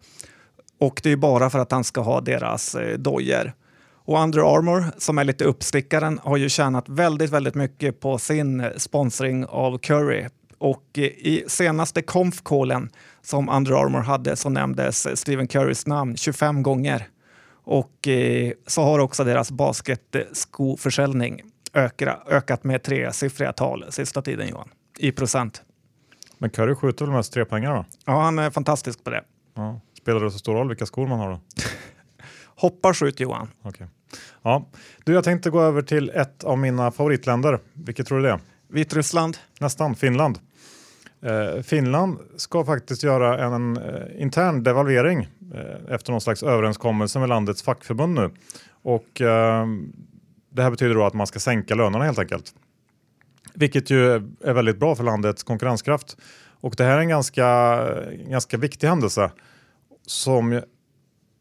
Och 0.80 1.00
det 1.04 1.12
är 1.12 1.16
bara 1.16 1.50
för 1.50 1.60
att 1.60 1.72
han 1.72 1.84
ska 1.84 2.02
ha 2.02 2.22
deras 2.22 2.76
dojer. 2.98 3.54
Och 4.06 4.20
Under 4.24 4.56
Armour, 4.56 4.84
som 4.98 5.18
är 5.18 5.24
lite 5.24 5.44
uppstickaren, 5.44 6.20
har 6.24 6.38
ju 6.38 6.50
tjänat 6.50 6.90
väldigt, 6.90 7.30
väldigt 7.30 7.56
mycket 7.56 8.00
på 8.00 8.18
sin 8.18 8.66
sponsring 8.78 9.46
av 9.46 9.78
Curry 9.78 10.26
och 10.60 10.86
eh, 10.98 11.04
i 11.04 11.44
senaste 11.48 12.02
konf-callen 12.02 12.90
som 13.22 13.50
Under 13.50 13.72
Armour 13.72 14.02
hade 14.02 14.36
så 14.36 14.50
nämndes 14.50 15.20
Stephen 15.20 15.48
Currys 15.48 15.88
namn 15.88 16.18
25 16.18 16.64
gånger. 16.64 17.08
Och 17.64 18.08
eh, 18.08 18.52
så 18.68 18.84
har 18.84 19.00
också 19.00 19.24
deras 19.24 19.52
basketskoförsäljning 19.52 21.42
ökat 22.28 22.64
med 22.64 22.84
tresiffriga 22.84 23.54
tal 23.54 23.86
sista 23.90 24.22
tiden 24.22 24.48
Johan, 24.48 24.70
i 24.98 25.12
procent. 25.12 25.62
Men 26.38 26.50
Curry 26.50 26.76
skjuter 26.76 27.06
väl 27.06 27.16
mest 27.16 27.34
trepoängare 27.34 27.76
då? 27.76 27.86
Ja, 28.06 28.22
han 28.22 28.40
är 28.40 28.50
fantastisk 28.50 29.04
på 29.04 29.10
det. 29.10 29.24
Ja. 29.56 29.82
Spelar 29.98 30.20
det 30.20 30.32
så 30.32 30.40
stor 30.40 30.54
roll 30.54 30.68
vilka 30.68 30.86
skor 30.86 31.08
man 31.08 31.20
har 31.20 31.30
då? 31.30 31.40
Hoppa 32.56 32.94
skjut 32.94 33.20
Johan. 33.20 33.48
Okay. 33.64 33.88
Ja. 34.42 34.66
Du, 35.04 35.14
jag 35.14 35.24
tänkte 35.24 35.50
gå 35.50 35.62
över 35.62 35.82
till 35.82 36.10
ett 36.10 36.44
av 36.44 36.58
mina 36.58 36.92
favoritländer. 36.92 37.60
Vilket 37.74 38.08
tror 38.08 38.18
du 38.18 38.24
det 38.24 38.32
är? 38.32 38.40
Vitryssland? 38.68 39.38
Nästan, 39.60 39.96
Finland. 39.96 40.40
Eh, 41.22 41.62
Finland 41.62 42.18
ska 42.36 42.66
faktiskt 42.66 43.04
göra 43.04 43.46
en, 43.46 43.78
eh, 43.78 44.22
intern 44.22 44.64
devalvering 44.64 45.28
eh, 45.54 45.94
efter 45.94 46.12
någon 46.12 46.22
slags 46.22 46.44
överenskommelse 46.44 47.20
med 47.20 47.30
landets 47.30 47.64
fackförbund 47.64 48.14
nu. 48.16 48.32
Och 48.82 49.08
det 50.52 50.64
här 50.64 50.72
betyder 50.72 50.96
då 50.96 51.06
att 51.06 51.14
man 51.14 51.28
ska 51.28 51.40
sänka 51.40 51.76
lönerna 51.76 52.06
helt 52.06 52.20
enkelt. 52.20 52.54
Vilket 53.54 53.90
ju 53.90 54.14
är 54.44 54.54
väldigt 54.54 54.80
bra 54.80 54.96
för 54.96 55.04
landets 55.04 55.44
konkurrenskraft. 55.44 56.18
Och 56.62 56.74
det 56.78 56.84
här 56.84 56.98
är 56.98 57.00
en 57.00 57.10
ganska, 57.10 57.80
ganska 58.30 58.58
viktig 58.58 58.88
händelse 58.88 59.32
som 60.06 60.62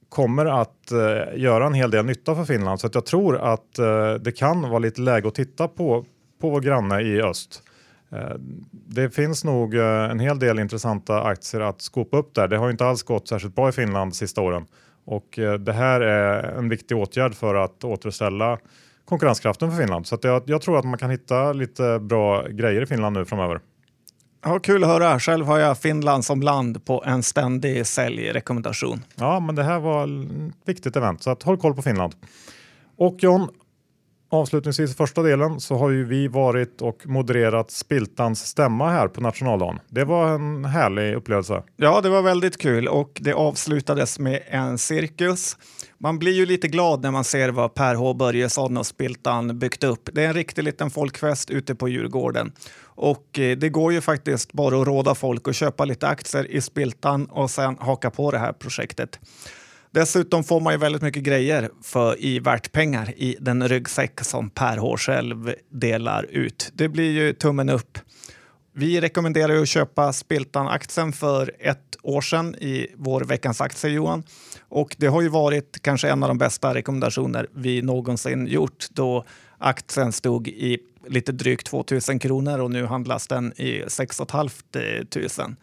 kommer 0.09 0.47
att 0.47 0.93
göra 1.35 1.67
en 1.67 1.75
hel 1.75 1.91
del 1.91 2.05
nytta 2.05 2.35
för 2.35 2.45
Finland. 2.45 2.81
Så 2.81 2.87
att 2.87 2.95
jag 2.95 3.07
tror 3.07 3.39
att 3.39 3.75
det 4.21 4.33
kan 4.37 4.61
vara 4.63 4.79
lite 4.79 5.01
läge 5.01 5.29
att 5.29 5.35
titta 5.35 5.69
på, 5.69 6.05
på 6.41 6.51
vår 6.51 6.61
granne 6.61 7.01
i 7.01 7.23
öst. 7.23 7.63
Eh, 8.13 8.35
det 8.73 9.11
finns 9.11 9.45
nog 9.45 9.75
eh, 9.75 10.11
en 10.11 10.21
hel 10.21 10.39
del 10.39 10.59
intressanta 10.59 11.23
aktier 11.23 11.61
att 11.61 11.83
skopa 11.83 12.17
upp 12.17 12.35
där. 12.35 12.49
Det 12.49 12.57
har 12.57 12.71
inte 12.71 12.87
alls 12.87 13.03
gått 13.03 13.29
särskilt 13.29 13.55
bra 13.55 13.69
i 13.69 13.73
Finland 13.73 14.11
de 14.11 14.17
sista 14.17 14.41
åren. 14.41 14.67
Och 15.05 15.39
eh, 15.39 15.55
det 15.55 15.73
här 15.73 16.01
är 16.01 16.43
en 16.43 16.69
viktig 16.69 16.97
åtgärd 16.97 17.35
för 17.35 17.55
att 17.55 17.85
återställa 17.85 18.59
konkurrenskraften 19.05 19.71
för 19.71 19.79
Finland. 19.79 20.07
Så 20.07 20.19
jag, 20.23 20.43
jag, 20.47 20.63
tror 20.63 20.79
att 20.79 20.85
man 20.85 20.99
kan 20.99 21.11
hitta 21.11 21.53
lite 21.53 21.99
bra 21.99 22.49
grejer 22.49 22.83
i 22.83 22.87
Finland 22.87 23.17
nu 23.17 23.25
framöver. 23.25 23.61
Ja, 24.45 24.59
kul 24.59 24.85
att 24.85 24.91
höra. 24.91 25.21
Själv 25.21 25.47
har 25.47 25.59
jag 25.59 25.79
Finland 25.79 26.25
som 26.25 26.43
land 26.43 26.85
på 26.85 27.05
en 27.07 27.23
ständig 27.23 27.87
säljrekommendation. 27.87 29.05
Ja, 29.17 29.41
men 29.41 29.55
det 29.55 29.63
här 29.63 29.79
var 29.79 30.05
ett 30.05 30.69
viktigt 30.69 30.97
event, 30.97 31.23
så 31.23 31.31
att 31.31 31.43
håll 31.43 31.59
koll 31.59 31.75
på 31.75 31.83
Finland. 31.83 32.15
Och 32.97 33.17
John, 33.19 33.49
avslutningsvis 34.31 34.91
i 34.91 34.95
första 34.95 35.23
delen 35.23 35.61
så 35.61 35.77
har 35.77 35.91
ju 35.91 36.05
vi 36.05 36.29
varit 36.29 36.83
och 36.83 37.07
modererat 37.07 37.71
Spiltans 37.71 38.47
stämma 38.47 38.91
här 38.91 39.09
på 39.09 39.21
nationaldagen. 39.21 39.79
Det 39.89 40.05
var 40.05 40.35
en 40.35 40.65
härlig 40.65 41.15
upplevelse. 41.15 41.63
Ja, 41.77 42.01
det 42.01 42.09
var 42.09 42.23
väldigt 42.23 42.59
kul 42.59 42.89
och 42.89 43.19
det 43.21 43.33
avslutades 43.33 44.19
med 44.19 44.43
en 44.47 44.79
cirkus. 44.79 45.57
Man 45.99 46.19
blir 46.19 46.33
ju 46.33 46.47
lite 46.47 46.69
glad 46.69 47.03
när 47.03 47.11
man 47.11 47.25
ser 47.25 47.49
vad 47.49 47.75
Per 47.75 47.95
H 47.95 48.15
Börjesson 48.15 48.77
och 48.77 48.87
Spiltan 48.87 49.59
byggt 49.59 49.85
upp. 49.85 50.09
Det 50.13 50.25
är 50.25 50.29
en 50.29 50.35
riktig 50.35 50.65
liten 50.65 50.91
folkfest 50.91 51.51
ute 51.51 51.75
på 51.75 51.89
Djurgården 51.89 52.53
och 52.85 53.39
eh, 53.39 53.57
det 53.57 53.69
går 53.69 53.93
ju 53.93 54.01
faktiskt 54.01 54.53
bara 54.53 54.81
att 54.81 54.87
råda 54.87 55.15
folk 55.15 55.49
att 55.49 55.57
köpa 55.57 55.85
lite 55.85 56.09
aktier 56.09 56.51
i 56.51 56.61
Spiltan 56.61 57.27
och 57.27 57.51
sen 57.51 57.77
haka 57.81 58.11
på 58.11 58.31
det 58.31 58.39
här 58.39 58.53
projektet. 58.53 59.21
Dessutom 59.99 60.45
får 60.45 60.61
man 60.61 60.73
ju 60.73 60.79
väldigt 60.79 61.03
mycket 61.03 61.23
grejer 61.23 61.71
för, 61.83 62.25
i 62.25 62.39
värtpengar 62.39 63.13
i 63.17 63.37
den 63.41 63.69
ryggsäck 63.69 64.21
som 64.21 64.51
Per 64.51 64.77
H 64.77 64.97
själv 64.97 65.55
delar 65.71 66.23
ut. 66.23 66.71
Det 66.75 66.89
blir 66.89 67.11
ju 67.11 67.33
tummen 67.33 67.69
upp. 67.69 67.99
Vi 68.75 69.01
rekommenderar 69.01 69.53
ju 69.53 69.63
att 69.63 69.69
köpa 69.69 70.13
Spiltan-aktien 70.13 71.13
för 71.13 71.53
ett 71.59 71.97
år 72.03 72.21
sedan 72.21 72.55
i 72.55 72.87
vår 72.97 73.21
veckans 73.21 73.61
aktie 73.61 73.91
Johan. 73.91 74.23
Och 74.69 74.97
det 74.99 75.07
har 75.07 75.23
ju 75.23 75.29
varit 75.29 75.83
kanske 75.83 76.11
en 76.11 76.23
av 76.23 76.29
de 76.29 76.39
bästa 76.39 76.75
rekommendationer 76.75 77.47
vi 77.55 77.83
någonsin 77.83 78.47
gjort 78.47 78.87
då 78.91 79.25
aktien 79.59 80.13
stod 80.13 80.49
i 80.49 80.79
lite 81.07 81.33
drygt 81.33 81.67
2000 81.67 82.19
kronor 82.19 82.59
och 82.59 82.71
nu 82.71 82.87
handlas 82.87 83.27
den 83.27 83.53
i 83.53 83.85
6 83.89 84.21
500. 84.31 85.57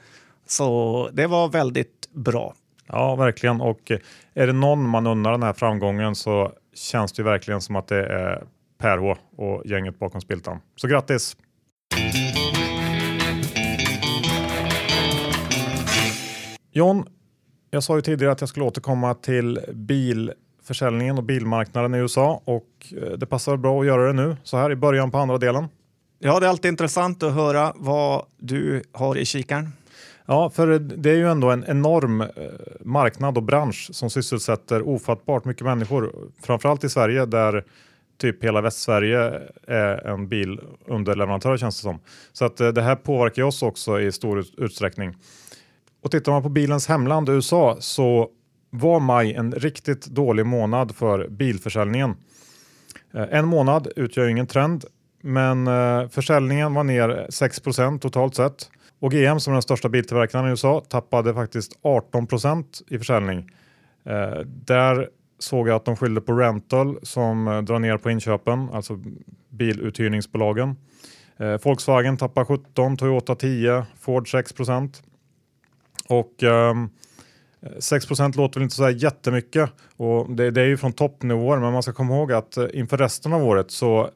Så 0.47 1.09
det 1.13 1.27
var 1.27 1.49
väldigt 1.49 2.09
bra. 2.13 2.55
Ja, 2.87 3.15
verkligen. 3.15 3.61
Och 3.61 3.91
eh, 3.91 3.99
är 4.33 4.47
det 4.47 4.53
någon 4.53 4.89
man 4.89 5.07
undrar 5.07 5.31
den 5.31 5.43
här 5.43 5.53
framgången 5.53 6.15
så 6.15 6.51
känns 6.73 7.13
det 7.13 7.23
verkligen 7.23 7.61
som 7.61 7.75
att 7.75 7.87
det 7.87 8.05
är 8.05 8.43
Per 8.77 8.97
H 8.97 9.17
och 9.35 9.65
gänget 9.65 9.99
bakom 9.99 10.21
Spiltan. 10.21 10.59
Så 10.75 10.87
grattis! 10.87 11.37
John, 16.71 17.05
jag 17.69 17.83
sa 17.83 17.95
ju 17.95 18.01
tidigare 18.01 18.31
att 18.31 18.41
jag 18.41 18.49
skulle 18.49 18.65
återkomma 18.65 19.13
till 19.13 19.59
bilförsäljningen 19.73 21.17
och 21.17 21.23
bilmarknaden 21.23 21.95
i 21.95 21.97
USA 21.97 22.41
och 22.45 22.93
eh, 23.01 23.11
det 23.11 23.25
passar 23.25 23.57
bra 23.57 23.79
att 23.79 23.85
göra 23.85 24.07
det 24.07 24.13
nu 24.13 24.37
så 24.43 24.57
här 24.57 24.71
i 24.71 24.75
början 24.75 25.11
på 25.11 25.17
andra 25.17 25.37
delen. 25.37 25.67
Ja, 26.19 26.39
det 26.39 26.45
är 26.45 26.49
alltid 26.49 26.69
intressant 26.69 27.23
att 27.23 27.33
höra 27.33 27.73
vad 27.75 28.25
du 28.37 28.83
har 28.91 29.17
i 29.17 29.25
kikaren. 29.25 29.71
Ja, 30.25 30.49
för 30.49 30.79
det 30.79 31.09
är 31.09 31.15
ju 31.15 31.29
ändå 31.29 31.51
en 31.51 31.65
enorm 31.67 32.21
eh, 32.21 32.27
marknad 32.79 33.37
och 33.37 33.43
bransch 33.43 33.89
som 33.93 34.09
sysselsätter 34.09 34.87
ofattbart 34.87 35.45
mycket 35.45 35.65
människor, 35.65 36.15
framförallt 36.41 36.83
i 36.83 36.89
Sverige 36.89 37.25
där 37.25 37.63
typ 38.17 38.43
hela 38.43 38.61
Västsverige 38.61 39.41
är 39.67 40.07
en 40.07 40.27
bilunderleverantör 40.27 41.57
känns 41.57 41.77
det 41.77 41.81
som. 41.81 41.99
Så 42.33 42.45
att 42.45 42.59
eh, 42.59 42.67
det 42.67 42.81
här 42.81 42.95
påverkar 42.95 43.43
oss 43.43 43.63
också 43.63 43.99
i 44.01 44.11
stor 44.11 44.45
utsträckning. 44.57 45.15
Och 46.01 46.11
tittar 46.11 46.31
man 46.31 46.43
på 46.43 46.49
bilens 46.49 46.87
hemland 46.87 47.29
USA 47.29 47.77
så 47.79 48.29
var 48.69 48.99
maj 48.99 49.33
en 49.33 49.51
riktigt 49.51 50.05
dålig 50.05 50.45
månad 50.45 50.95
för 50.95 51.27
bilförsäljningen. 51.27 52.15
Eh, 53.13 53.25
en 53.31 53.47
månad 53.47 53.87
utgör 53.95 54.27
ingen 54.27 54.47
trend, 54.47 54.85
men 55.21 55.65
försäljningen 56.09 56.73
var 56.73 56.83
ner 56.83 57.27
6% 57.29 57.99
totalt 57.99 58.35
sett. 58.35 58.69
Och 59.05 59.11
GM 59.11 59.39
som 59.39 59.51
är 59.51 59.55
den 59.55 59.61
största 59.61 59.89
biltillverkaren 59.89 60.45
i 60.45 60.49
USA 60.49 60.83
tappade 60.89 61.33
faktiskt 61.33 61.79
18% 61.81 62.65
i 62.87 62.97
försäljning. 62.97 63.51
Eh, 64.05 64.39
där 64.45 65.09
såg 65.39 65.67
jag 65.67 65.75
att 65.75 65.85
de 65.85 65.95
skyllde 65.95 66.21
på 66.21 66.33
Rental 66.33 66.99
som 67.03 67.47
eh, 67.47 67.61
drar 67.61 67.79
ner 67.79 67.97
på 67.97 68.09
inköpen, 68.09 68.69
alltså 68.73 68.99
biluthyrningsbolagen. 69.49 70.75
Eh, 71.37 71.61
Volkswagen 71.63 72.17
tappar 72.17 72.45
17, 72.45 72.97
Toyota 72.97 73.35
10, 73.35 73.85
Ford 73.99 74.31
6 74.31 74.53
och 76.07 76.43
6 77.79 78.19
ehm, 78.19 78.31
låter 78.35 78.59
väl 78.59 78.63
inte 78.63 78.75
så 78.75 78.83
här 78.83 79.03
jättemycket 79.03 79.69
och 79.97 80.35
det, 80.35 80.51
det 80.51 80.61
är 80.61 80.65
ju 80.65 80.77
från 80.77 80.93
toppnivåer 80.93 81.59
men 81.59 81.73
man 81.73 81.83
ska 81.83 81.93
komma 81.93 82.15
ihåg 82.15 82.31
att 82.31 82.57
eh, 82.57 82.65
inför 82.73 82.97
resten 82.97 83.33
av 83.33 83.43
året 83.43 83.71
så 83.71 84.09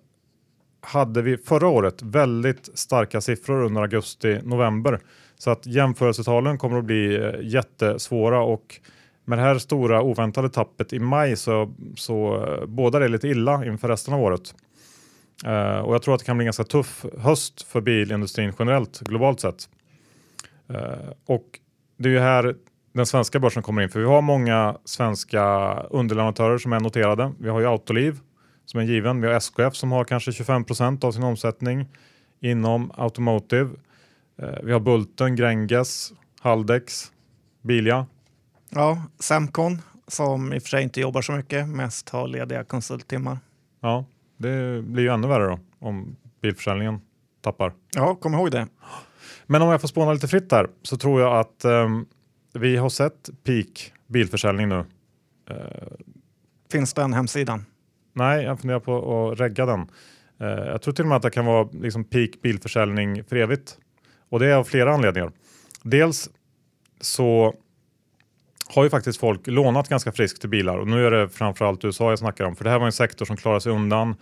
hade 0.82 1.22
vi 1.22 1.38
förra 1.38 1.68
året 1.68 2.02
väldigt 2.02 2.70
starka 2.74 3.22
siffror 3.22 3.64
under 3.64 3.82
augusti-november. 3.82 5.00
Så 5.38 5.52
att 5.52 5.66
jämförelsetalen 5.66 6.58
kommer 6.58 6.78
att 6.78 6.86
bli 6.86 7.16
eh, 7.16 7.34
jättesvåra 7.42 8.42
och 8.42 8.80
med 9.26 9.38
det 9.38 9.42
här 9.42 9.58
stora 9.58 10.02
oväntade 10.02 10.50
tappet 10.50 10.94
i 10.94 11.00
maj 11.00 11.36
så, 11.36 11.74
så 11.96 12.46
eh, 12.46 12.66
båda 12.66 13.00
det 13.00 13.08
lite 13.08 13.28
illa 13.28 13.66
inför 13.66 13.88
resten 13.88 14.14
av 14.14 14.22
året. 14.22 14.56
Uh, 15.48 15.80
och 15.80 15.94
jag 15.94 16.02
tror 16.02 16.14
att 16.14 16.20
det 16.20 16.26
kan 16.26 16.38
bli 16.38 16.44
en 16.44 16.48
ganska 16.48 16.64
tuff 16.64 17.06
höst 17.18 17.62
för 17.62 17.82
bilindustrin 17.82 18.54
generellt 18.60 19.00
globalt 19.00 19.40
sett. 19.40 19.70
Uh, 20.72 21.12
och 21.26 21.46
det 21.98 22.10
är 22.10 22.14
ju 22.14 22.20
här 22.20 22.56
den 22.94 23.06
svenska 23.06 23.40
börsen 23.40 23.64
kommer 23.64 23.82
in 23.82 23.90
för 23.90 24.00
vi 24.00 24.06
har 24.06 24.22
många 24.22 24.78
svenska 24.86 25.74
underleverantörer 25.90 26.58
som 26.58 26.74
är 26.74 26.80
noterade. 26.80 27.32
Vi 27.40 27.50
har 27.50 27.60
ju 27.60 27.66
Autoliv 27.66 28.20
som 28.72 28.80
är 28.80 28.84
given. 28.84 29.22
Vi 29.22 29.28
har 29.28 29.34
SKF 29.34 29.76
som 29.76 29.92
har 29.92 30.04
kanske 30.04 30.32
25% 30.32 31.06
av 31.06 31.12
sin 31.12 31.24
omsättning 31.24 31.88
inom 32.40 32.92
Automotive. 32.96 33.70
Eh, 34.42 34.60
vi 34.64 34.72
har 34.72 34.80
Bulten, 34.80 35.36
Gränges, 35.36 36.14
Haldex, 36.40 37.12
Bilia. 37.62 38.06
Ja, 38.70 39.04
Semcon 39.20 39.82
som 40.08 40.54
i 40.54 40.58
och 40.58 40.62
för 40.62 40.70
sig 40.70 40.84
inte 40.84 41.02
jobbar 41.02 41.22
så 41.22 41.32
mycket, 41.32 41.68
mest 41.68 42.10
har 42.10 42.28
lediga 42.28 42.64
konsulttimmar. 42.64 43.38
Ja, 43.80 44.06
det 44.38 44.82
blir 44.82 45.04
ju 45.04 45.10
ännu 45.10 45.28
värre 45.28 45.48
då 45.48 45.60
om 45.80 46.16
bilförsäljningen 46.42 47.02
tappar. 47.42 47.74
Ja, 47.96 48.16
kom 48.16 48.34
ihåg 48.34 48.52
det. 48.52 48.68
Men 49.46 49.62
om 49.62 49.70
jag 49.70 49.82
får 49.82 49.88
spåna 49.88 50.14
lite 50.14 50.28
fritt 50.28 50.50
där 50.50 50.68
så 50.82 50.98
tror 50.98 51.22
jag 51.22 51.40
att 51.40 51.66
um, 51.66 52.06
vi 52.54 52.78
har 52.78 52.90
sett 52.90 53.30
peak 53.44 53.94
bilförsäljning 54.08 54.70
nu. 54.70 54.86
Uh, 55.52 55.56
Finns 56.72 56.94
den 56.94 57.14
hemsidan? 57.14 57.66
Nej, 58.20 58.44
jag 58.44 58.60
funderar 58.60 58.80
på 58.80 59.32
att 59.32 59.40
regga 59.40 59.66
den. 59.66 59.80
Uh, 60.42 60.48
jag 60.48 60.82
tror 60.82 60.94
till 60.94 61.04
och 61.04 61.10
med 61.10 61.16
att 61.16 61.22
det 61.22 61.30
kan 61.30 61.46
vara 61.46 61.70
liksom 61.72 62.04
peak 62.04 62.30
bilförsäljning 62.42 63.24
för 63.24 63.36
evigt. 63.36 63.78
Och 64.30 64.40
det 64.40 64.48
är 64.48 64.56
av 64.56 64.64
flera 64.64 64.94
anledningar. 64.94 65.32
Dels 65.84 66.30
så 67.02 67.54
har 68.76 68.84
ju 68.84 68.90
faktiskt 68.90 69.20
folk 69.20 69.48
lånat 69.48 69.90
ganska 69.90 70.12
friskt 70.12 70.42
till 70.42 70.50
bilar 70.50 70.78
och 70.78 70.88
nu 70.88 71.06
är 71.06 71.12
det 71.12 71.30
framförallt 71.30 71.86
USA 71.86 72.10
jag 72.10 72.20
snackar 72.20 72.46
om. 72.46 72.56
För 72.56 72.64
det 72.64 72.70
här 72.70 72.80
var 72.80 72.86
en 72.86 72.92
sektor 72.92 73.26
som 73.26 73.38
klarade 73.38 73.62
sig 73.62 73.72
undan 73.72 74.16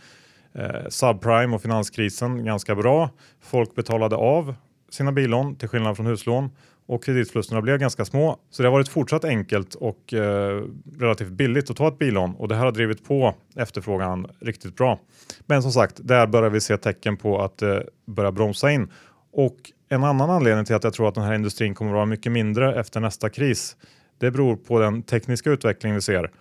eh, 0.53 0.87
subprime 0.89 1.55
och 1.55 1.61
finanskrisen 1.61 2.45
ganska 2.45 2.75
bra. 2.75 3.09
Folk 3.41 3.75
betalade 3.75 4.15
av 4.15 4.55
sina 4.89 5.11
billån 5.11 5.55
till 5.55 5.69
skillnad 5.69 5.95
från 5.95 6.05
huslån 6.05 6.49
och 6.87 7.03
kreditförlusterna 7.03 7.61
blev 7.61 7.77
ganska 7.77 8.05
små. 8.05 8.39
Så 8.49 8.61
det 8.63 8.67
har 8.67 8.73
varit 8.73 8.87
fortsatt 8.89 9.23
enkelt 9.23 9.75
och 9.75 10.13
eh, 10.13 10.63
relativt 10.99 11.29
billigt 11.29 11.69
att 11.69 11.77
ta 11.77 11.87
ett 11.87 11.99
billån 11.99 12.35
och 12.35 12.47
det 12.47 12.55
här 12.55 12.65
har 12.65 12.71
drivit 12.71 13.07
på 13.07 13.35
efterfrågan 13.55 14.27
riktigt 14.39 14.75
bra. 14.75 14.99
Men 15.45 15.61
som 15.61 15.71
sagt, 15.71 15.99
där 16.03 16.27
börjar 16.27 16.49
vi 16.49 16.61
se 16.61 16.77
tecken 16.77 17.17
på 17.17 17.41
att 17.41 17.57
det 17.57 17.77
eh, 17.77 17.83
börja 18.05 18.31
bromsa 18.31 18.71
in 18.71 18.91
och 19.33 19.55
en 19.89 20.03
annan 20.03 20.29
anledning 20.29 20.65
till 20.65 20.75
att 20.75 20.83
jag 20.83 20.93
tror 20.93 21.07
att 21.07 21.15
den 21.15 21.23
här 21.23 21.33
industrin 21.33 21.75
kommer 21.75 21.91
att 21.91 21.95
vara 21.95 22.05
mycket 22.05 22.31
mindre 22.31 22.79
efter 22.79 22.99
nästa 22.99 23.29
kris, 23.29 23.75
det 24.19 24.31
beror 24.31 24.55
på 24.55 24.79
den 24.79 25.03
tekniska 25.03 25.49
utveckling 25.49 25.93
vi 25.93 26.01
ser. 26.01 26.31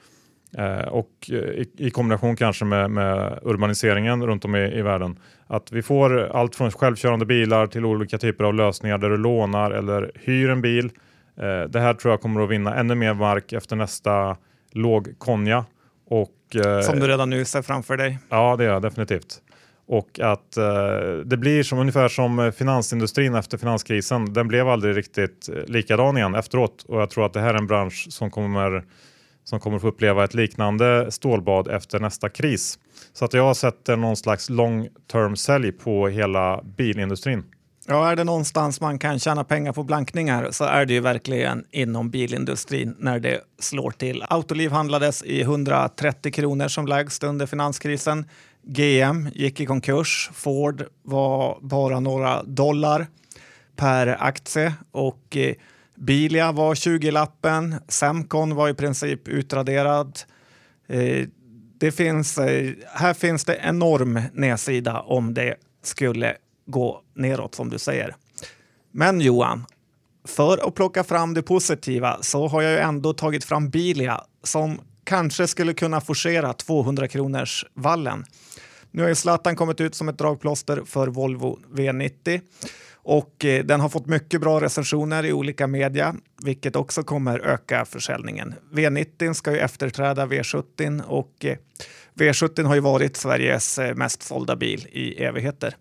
Eh, 0.58 0.88
och 0.88 1.10
i, 1.28 1.66
i, 1.76 1.90
kombination 1.90 2.36
kanske 2.36 2.64
med, 2.64 2.90
med 2.90 3.38
urbaniseringen 3.42 4.26
runt 4.26 4.44
om 4.44 4.56
i, 4.56 4.78
i, 4.78 4.82
världen. 4.82 5.18
Att 5.46 5.72
vi 5.72 5.82
får 5.82 6.18
allt 6.18 6.56
från 6.56 6.70
självkörande 6.70 7.26
bilar 7.26 7.66
till 7.66 7.84
olika 7.84 8.18
typer 8.18 8.44
av 8.44 8.54
lösningar 8.54 8.98
där 8.98 9.10
du 9.10 9.16
lånar 9.16 9.70
eller 9.70 10.10
hyr 10.14 10.50
en 10.50 10.62
bil. 10.62 10.90
Eh, 11.36 11.62
det 11.68 11.80
här 11.80 11.94
tror 11.94 12.12
jag 12.12 12.20
kommer 12.20 12.44
att 12.44 12.50
vinna 12.50 12.74
ännu 12.74 12.94
mer 12.94 13.14
mark 13.14 13.52
efter 13.52 13.76
nästa 13.76 14.36
lågkonja. 14.72 15.64
Och, 16.08 16.56
eh, 16.66 16.80
Som 16.80 17.00
du 17.00 17.08
redan 17.08 17.30
nu 17.30 17.44
ser 17.44 17.62
framför 17.62 17.96
dig? 17.96 18.18
Ja, 18.28 18.56
det 18.56 18.64
är 18.64 18.68
jag 18.68 18.82
definitivt. 18.82 19.42
Och 19.88 20.20
att 20.20 20.56
eh, 20.56 20.64
det 21.24 21.36
blir 21.36 21.62
som 21.62 21.78
ungefär 21.78 22.08
som 22.08 22.52
finansindustrin 22.56 23.34
efter 23.34 23.58
finanskrisen. 23.58 24.32
Den 24.32 24.48
blev 24.48 24.68
aldrig 24.68 24.96
riktigt 24.96 25.48
eh, 25.48 25.64
likadan 25.66 26.16
igen 26.16 26.34
efteråt 26.34 26.84
och 26.88 27.00
jag 27.00 27.10
tror 27.10 27.26
att 27.26 27.32
det 27.32 27.40
här 27.40 27.54
är 27.54 27.58
en 27.58 27.66
bransch 27.66 28.06
som 28.10 28.30
kommer 28.30 28.84
som 29.48 29.60
kommer 29.60 29.78
få 29.78 29.88
uppleva 29.88 30.24
ett 30.24 30.34
liknande 30.34 31.10
stålbad 31.10 31.68
efter 31.68 32.00
nästa 32.00 32.28
kris. 32.28 32.78
Så 33.12 33.24
att 33.24 33.34
jag 33.34 33.56
sätter 33.56 33.92
eh, 33.92 33.98
någon 33.98 34.16
slags 34.16 34.50
long 34.50 34.88
term 35.12 35.36
sälj 35.36 35.72
på 35.72 36.08
hela 36.08 36.62
bilindustrin. 36.62 37.44
Ja, 37.88 38.10
är 38.10 38.16
det 38.16 38.24
någonstans 38.24 38.80
man 38.80 38.98
kan 38.98 39.18
tjäna 39.18 39.44
pengar 39.44 39.72
på 39.72 39.82
blankningar 39.82 40.50
så 40.50 40.64
är 40.64 40.86
det 40.86 40.92
ju 40.92 41.00
verkligen 41.00 41.64
inom 41.70 42.10
bilindustrin 42.10 42.96
när 42.98 43.20
det 43.20 43.40
slår 43.58 43.90
till. 43.90 44.24
Autoliv 44.28 44.70
handlades 44.72 45.22
i 45.22 45.40
130 45.40 46.32
kronor 46.32 46.68
som 46.68 46.86
lägst 46.86 47.24
under 47.24 47.46
finanskrisen. 47.46 48.24
GM 48.62 49.28
gick 49.34 49.60
i 49.60 49.66
konkurs. 49.66 50.30
Ford 50.34 50.84
var 51.02 51.58
bara 51.62 52.00
några 52.00 52.42
dollar 52.42 53.06
per 53.76 54.16
aktie 54.20 54.74
och 54.90 55.36
eh, 55.36 55.54
Bilia 55.96 56.52
var 56.52 56.74
20-lappen. 56.74 57.74
Semcon 57.88 58.54
var 58.54 58.68
i 58.68 58.74
princip 58.74 59.28
utraderad. 59.28 60.18
Eh, 60.88 61.28
det 61.78 61.92
finns, 61.92 62.38
eh, 62.38 62.72
här 62.92 63.14
finns 63.14 63.44
det 63.44 63.56
enorm 63.62 64.20
nedsida 64.32 65.00
om 65.00 65.34
det 65.34 65.54
skulle 65.82 66.36
gå 66.66 67.02
neråt 67.14 67.54
som 67.54 67.70
du 67.70 67.78
säger. 67.78 68.14
Men 68.92 69.20
Johan, 69.20 69.66
för 70.24 70.68
att 70.68 70.74
plocka 70.74 71.04
fram 71.04 71.34
det 71.34 71.42
positiva 71.42 72.18
så 72.20 72.48
har 72.48 72.62
jag 72.62 72.72
ju 72.72 72.78
ändå 72.78 73.12
tagit 73.12 73.44
fram 73.44 73.70
Bilia 73.70 74.20
som 74.42 74.80
kanske 75.04 75.46
skulle 75.46 75.74
kunna 75.74 76.00
forcera 76.00 76.52
200 76.52 77.08
kronors 77.08 77.66
vallen. 77.74 78.24
Nu 78.96 79.02
har 79.02 79.08
ju 79.08 79.14
Zlatan 79.14 79.56
kommit 79.56 79.80
ut 79.80 79.94
som 79.94 80.08
ett 80.08 80.18
dragplåster 80.18 80.82
för 80.86 81.08
Volvo 81.08 81.58
V90 81.72 82.40
och 82.94 83.44
eh, 83.44 83.64
den 83.64 83.80
har 83.80 83.88
fått 83.88 84.06
mycket 84.06 84.40
bra 84.40 84.60
recensioner 84.60 85.24
i 85.24 85.32
olika 85.32 85.66
media, 85.66 86.14
vilket 86.42 86.76
också 86.76 87.02
kommer 87.02 87.38
öka 87.38 87.84
försäljningen. 87.84 88.54
V90 88.72 89.32
ska 89.32 89.52
ju 89.52 89.58
efterträda 89.58 90.26
V70 90.26 91.02
och 91.02 91.44
eh, 91.44 91.56
V70 92.14 92.64
har 92.64 92.74
ju 92.74 92.80
varit 92.80 93.16
Sveriges 93.16 93.78
eh, 93.78 93.94
mest 93.94 94.22
sålda 94.22 94.56
bil 94.56 94.86
i 94.92 95.24
evigheter. 95.24 95.76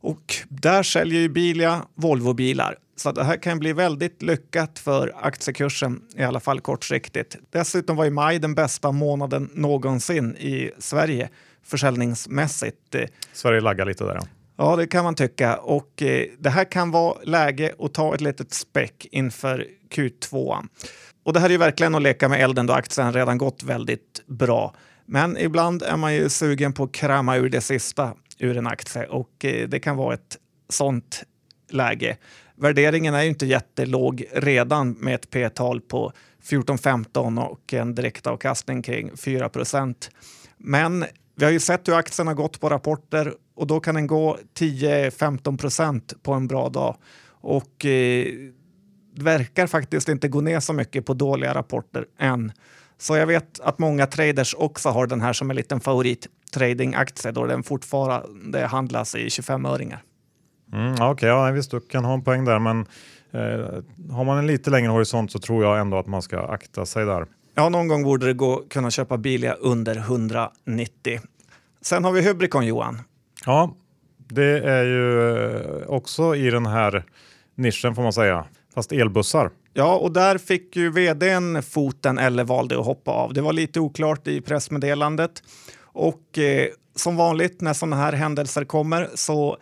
Och 0.00 0.34
där 0.48 0.82
säljer 0.82 1.20
ju 1.20 1.28
Bilia 1.28 1.82
Volvobilar. 1.94 2.76
Så 2.96 3.12
det 3.12 3.24
här 3.24 3.36
kan 3.36 3.58
bli 3.58 3.72
väldigt 3.72 4.22
lyckat 4.22 4.78
för 4.78 5.12
aktiekursen, 5.16 6.00
i 6.16 6.22
alla 6.22 6.40
fall 6.40 6.60
kortsiktigt. 6.60 7.36
Dessutom 7.50 7.96
var 7.96 8.04
ju 8.04 8.10
maj 8.10 8.38
den 8.38 8.54
bästa 8.54 8.92
månaden 8.92 9.50
någonsin 9.54 10.36
i 10.36 10.70
Sverige 10.78 11.28
försäljningsmässigt. 11.64 12.96
Sverige 13.32 13.60
laggar 13.60 13.86
lite 13.86 14.04
där. 14.04 14.14
Ja. 14.14 14.26
Ja, 14.56 14.76
det 14.76 14.86
kan 14.86 15.04
man 15.04 15.14
tycka. 15.14 15.56
Och 15.56 16.02
eh, 16.02 16.26
det 16.38 16.50
här 16.50 16.64
kan 16.64 16.90
vara 16.90 17.18
läge 17.22 17.72
att 17.78 17.94
ta 17.94 18.14
ett 18.14 18.20
litet 18.20 18.52
späck 18.52 19.06
inför 19.10 19.66
Q2. 19.90 20.66
Och 21.24 21.32
det 21.32 21.40
här 21.40 21.46
är 21.46 21.50
ju 21.50 21.58
verkligen 21.58 21.94
att 21.94 22.02
leka 22.02 22.28
med 22.28 22.40
elden 22.40 22.66
då 22.66 22.72
aktien 22.72 23.12
redan 23.12 23.38
gått 23.38 23.62
väldigt 23.62 24.22
bra. 24.26 24.74
Men 25.06 25.36
ibland 25.36 25.82
är 25.82 25.96
man 25.96 26.14
ju 26.14 26.28
sugen 26.28 26.72
på 26.72 26.84
att 26.84 26.92
krama 26.92 27.36
ur 27.36 27.48
det 27.48 27.60
sista 27.60 28.14
ur 28.38 28.56
en 28.56 28.66
aktie 28.66 29.06
och 29.06 29.44
eh, 29.44 29.68
det 29.68 29.80
kan 29.80 29.96
vara 29.96 30.14
ett 30.14 30.38
sånt 30.68 31.22
läge. 31.70 32.16
Värderingen 32.56 33.14
är 33.14 33.22
ju 33.22 33.28
inte 33.28 33.46
jättelåg 33.46 34.24
redan 34.32 34.92
med 34.92 35.14
ett 35.14 35.30
P-tal 35.30 35.80
på 35.80 36.12
14-15 36.44 37.46
och 37.46 37.74
en 37.74 37.94
direktavkastning 37.94 38.82
kring 38.82 39.10
4% 39.10 40.10
Men 40.58 41.04
vi 41.34 41.44
har 41.44 41.52
ju 41.52 41.60
sett 41.60 41.88
hur 41.88 41.94
aktien 41.94 42.26
har 42.26 42.34
gått 42.34 42.60
på 42.60 42.68
rapporter 42.68 43.34
och 43.54 43.66
då 43.66 43.80
kan 43.80 43.94
den 43.94 44.06
gå 44.06 44.38
10-15 44.58 45.58
procent 45.58 46.14
på 46.22 46.32
en 46.32 46.46
bra 46.46 46.68
dag. 46.68 46.96
Och 47.40 47.86
eh, 47.86 48.26
verkar 49.16 49.66
faktiskt 49.66 50.08
inte 50.08 50.28
gå 50.28 50.40
ner 50.40 50.60
så 50.60 50.72
mycket 50.72 51.06
på 51.06 51.14
dåliga 51.14 51.54
rapporter 51.54 52.06
än. 52.18 52.52
Så 52.98 53.16
jag 53.16 53.26
vet 53.26 53.60
att 53.60 53.78
många 53.78 54.06
traders 54.06 54.54
också 54.58 54.88
har 54.88 55.06
den 55.06 55.20
här 55.20 55.32
som 55.32 55.50
en 55.50 55.56
liten 55.56 55.80
favorit 55.80 56.26
tradingaktie 56.54 57.32
då 57.32 57.46
den 57.46 57.62
fortfarande 57.62 58.66
handlas 58.66 59.14
i 59.14 59.28
25-öringar. 59.28 59.98
Mm, 60.72 60.92
Okej, 60.92 61.10
okay, 61.10 61.28
ja, 61.28 61.50
visst 61.50 61.70
du 61.70 61.80
kan 61.80 62.04
ha 62.04 62.14
en 62.14 62.24
poäng 62.24 62.44
där 62.44 62.58
men 62.58 62.86
eh, 63.30 64.14
har 64.14 64.24
man 64.24 64.38
en 64.38 64.46
lite 64.46 64.70
längre 64.70 64.90
horisont 64.90 65.32
så 65.32 65.38
tror 65.38 65.64
jag 65.64 65.80
ändå 65.80 65.98
att 65.98 66.06
man 66.06 66.22
ska 66.22 66.40
akta 66.40 66.86
sig 66.86 67.04
där. 67.06 67.26
Ja, 67.54 67.68
någon 67.68 67.88
gång 67.88 68.02
borde 68.02 68.26
det 68.26 68.32
gå 68.32 68.64
kunna 68.70 68.90
köpa 68.90 69.18
Bilia 69.18 69.54
under 69.54 69.96
190. 69.96 71.20
Sen 71.80 72.04
har 72.04 72.12
vi 72.12 72.20
Hybricon 72.20 72.66
Johan. 72.66 73.00
Ja, 73.46 73.74
det 74.16 74.58
är 74.58 74.84
ju 74.84 75.36
eh, 75.46 75.88
också 75.88 76.36
i 76.36 76.50
den 76.50 76.66
här 76.66 77.04
nischen 77.54 77.94
får 77.94 78.02
man 78.02 78.12
säga, 78.12 78.44
fast 78.74 78.92
elbussar. 78.92 79.50
Ja, 79.72 79.96
och 79.96 80.12
där 80.12 80.38
fick 80.38 80.76
ju 80.76 80.90
vdn 80.90 81.62
foten 81.62 82.18
eller 82.18 82.44
valde 82.44 82.78
att 82.78 82.86
hoppa 82.86 83.10
av. 83.10 83.32
Det 83.32 83.40
var 83.40 83.52
lite 83.52 83.80
oklart 83.80 84.28
i 84.28 84.40
pressmeddelandet 84.40 85.42
och 85.82 86.38
eh, 86.38 86.68
som 86.96 87.16
vanligt 87.16 87.60
när 87.60 87.72
sådana 87.72 87.96
här 87.96 88.12
händelser 88.12 88.64
kommer 88.64 89.08
så 89.14 89.56